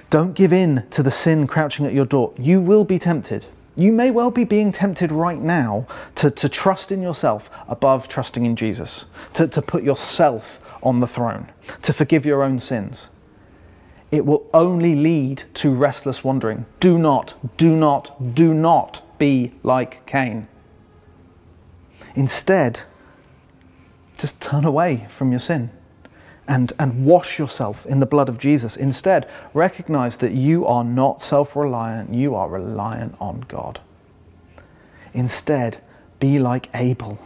Don't 0.10 0.34
give 0.34 0.52
in 0.52 0.86
to 0.92 1.02
the 1.02 1.10
sin 1.10 1.48
crouching 1.48 1.86
at 1.86 1.94
your 1.94 2.06
door. 2.06 2.34
You 2.38 2.60
will 2.60 2.84
be 2.84 3.00
tempted. 3.00 3.46
You 3.76 3.92
may 3.94 4.12
well 4.12 4.32
be 4.32 4.44
being 4.44 4.72
tempted 4.72 5.12
right 5.12 5.40
now 5.40 5.88
to, 6.16 6.30
to 6.30 6.50
trust 6.50 6.92
in 6.92 7.02
yourself 7.02 7.50
above 7.68 8.08
trusting 8.08 8.46
in 8.46 8.56
Jesus, 8.56 9.06
to, 9.34 9.48
to 9.48 9.62
put 9.62 9.84
yourself 9.84 10.60
on 10.84 11.00
the 11.00 11.08
throne 11.08 11.50
to 11.84 11.94
forgive 11.94 12.26
your 12.26 12.44
own 12.44 12.60
sins, 12.60 13.10
it 14.12 14.26
will 14.26 14.50
only 14.54 14.96
lead 14.96 15.44
to 15.54 15.72
restless 15.72 16.24
wandering. 16.24 16.66
Do 16.80 16.98
not, 16.98 17.34
do 17.58 17.76
not, 17.76 18.36
do 18.36 18.54
not 18.54 19.02
be 19.18 19.54
like 19.64 20.06
Cain. 20.06 20.48
Instead, 22.16 22.82
just 24.18 24.42
turn 24.42 24.66
away 24.66 25.08
from 25.10 25.32
your 25.32 25.40
sin 25.40 25.72
and, 26.52 26.74
and 26.78 27.06
wash 27.06 27.40
yourself 27.40 27.86
in 27.86 28.02
the 28.02 28.06
blood 28.06 28.28
of 28.28 28.38
Jesus. 28.38 28.76
Instead, 28.76 29.26
recognize 29.54 30.18
that 30.18 30.34
you 30.34 30.66
are 30.66 30.84
not 30.84 31.22
self 31.22 31.56
reliant, 31.56 32.14
you 32.14 32.36
are 32.36 32.50
reliant 32.50 33.16
on 33.22 33.46
God. 33.48 33.80
Instead, 35.14 35.82
be 36.20 36.40
like 36.40 36.68
Abel. 36.74 37.18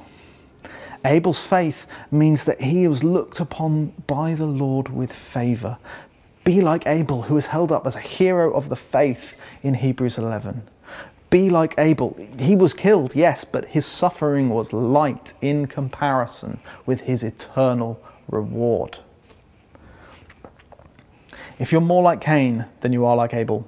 Abel's 1.04 1.42
faith 1.42 1.88
means 2.12 2.44
that 2.44 2.62
he 2.62 2.88
was 2.88 3.04
looked 3.04 3.40
upon 3.40 3.94
by 4.06 4.36
the 4.36 4.46
Lord 4.46 4.90
with 4.90 5.12
favor. 5.12 5.80
Be 6.44 6.62
like 6.62 6.86
Abel, 6.86 7.24
who 7.24 7.36
is 7.36 7.48
held 7.48 7.72
up 7.72 7.88
as 7.88 7.96
a 7.96 8.02
hero 8.02 8.54
of 8.54 8.70
the 8.70 8.76
faith 8.76 9.40
in 9.64 9.74
Hebrews 9.74 10.20
11. 10.20 10.62
Be 11.32 11.50
like 11.50 11.74
Abel. 11.80 12.16
He 12.38 12.56
was 12.56 12.76
killed, 12.76 13.16
yes, 13.16 13.44
but 13.44 13.66
his 13.66 13.88
suffering 13.88 14.50
was 14.50 14.72
light 14.72 15.34
in 15.42 15.66
comparison 15.66 16.60
with 16.86 17.02
his 17.02 17.24
eternal 17.24 18.00
reward. 18.30 19.00
If 21.58 21.72
you're 21.72 21.82
more 21.82 22.04
like 22.04 22.20
Cain 22.22 22.66
than 22.82 22.92
you 22.92 23.06
are 23.06 23.16
like 23.16 23.34
Abel, 23.34 23.68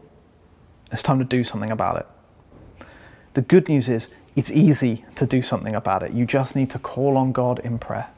it's 0.92 1.04
time 1.04 1.20
to 1.20 1.26
do 1.26 1.44
something 1.44 1.72
about 1.72 1.98
it. 1.98 2.88
The 3.34 3.42
good 3.42 3.70
news 3.70 3.88
is 3.88 4.08
it's 4.36 4.52
easy 4.52 5.06
to 5.16 5.26
do 5.26 5.42
something 5.42 5.76
about 5.76 6.04
it. 6.04 6.12
You 6.12 6.26
just 6.26 6.56
need 6.56 6.70
to 6.72 6.80
call 6.80 7.18
on 7.18 7.32
God 7.32 7.60
in 7.60 7.80
prayer. 7.80 8.10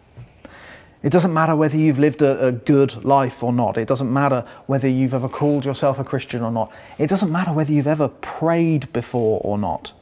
It 1.02 1.12
doesn't 1.12 1.34
matter 1.34 1.56
whether 1.56 1.78
you've 1.78 2.00
lived 2.00 2.22
a, 2.22 2.48
a, 2.48 2.52
good 2.52 3.06
life 3.06 3.42
or 3.42 3.54
not. 3.54 3.78
It 3.78 3.88
doesn't 3.88 4.12
matter 4.12 4.46
whether 4.66 4.88
you've 4.88 5.14
ever 5.14 5.30
called 5.30 5.64
yourself 5.64 5.98
a 5.98 6.04
Christian 6.04 6.42
or 6.42 6.52
not. 6.52 6.74
It 6.98 7.08
doesn't 7.08 7.32
matter 7.32 7.54
whether 7.54 7.72
you've 7.72 7.88
ever 7.88 8.10
prayed 8.10 8.92
before 8.92 9.40
or 9.44 9.58
not. 9.58 9.94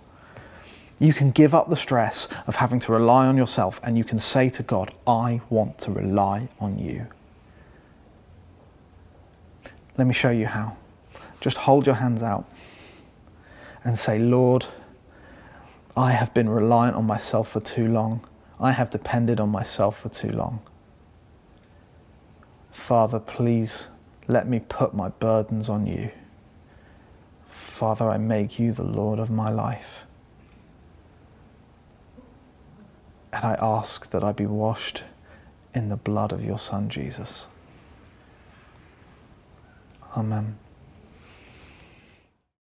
You 0.98 1.14
can 1.14 1.30
give 1.30 1.54
up 1.54 1.70
the 1.70 1.76
stress 1.76 2.28
of 2.48 2.56
having 2.56 2.80
to 2.80 2.92
rely 2.92 3.28
on 3.28 3.38
yourself 3.38 3.80
and 3.84 3.96
you 3.96 4.04
can 4.04 4.18
say 4.18 4.50
to 4.50 4.64
God, 4.64 4.92
I 5.06 5.42
want 5.52 5.78
to 5.80 5.92
rely 5.92 6.50
on 6.60 6.80
you. 6.80 7.06
Let 9.98 10.08
me 10.08 10.14
show 10.14 10.30
you 10.30 10.46
how. 10.46 10.78
Just 11.42 11.58
hold 11.58 11.86
your 11.86 11.96
hands 11.96 12.22
out 12.22 12.46
and 13.84 13.98
say, 13.98 14.20
Lord, 14.20 14.66
I 15.96 16.12
have 16.12 16.34
been 16.34 16.50
reliant 16.50 16.96
on 16.96 17.06
myself 17.06 17.50
for 17.50 17.60
too 17.60 17.88
long. 17.88 18.26
I 18.60 18.72
have 18.72 18.90
depended 18.90 19.40
on 19.40 19.50
myself 19.50 20.00
for 20.00 20.10
too 20.10 20.32
long. 20.32 20.62
Father, 22.72 23.20
please 23.20 23.88
let 24.28 24.48
me 24.48 24.60
put 24.60 24.94
my 24.94 25.10
burdens 25.10 25.70
on 25.70 25.88
you. 25.88 26.12
Father, 27.50 28.10
I 28.10 28.18
make 28.18 28.60
you 28.60 28.72
the 28.72 28.84
Lord 28.84 29.20
of 29.20 29.30
my 29.30 29.50
life. 29.50 30.04
And 33.34 33.46
I 33.46 33.58
ask 33.60 34.10
that 34.12 34.24
I 34.24 34.32
be 34.32 34.46
washed 34.46 35.04
in 35.74 35.90
the 35.90 35.96
blood 35.96 36.32
of 36.32 36.44
your 36.44 36.60
Son, 36.60 36.90
Jesus. 36.90 37.46
Amen. 40.18 40.67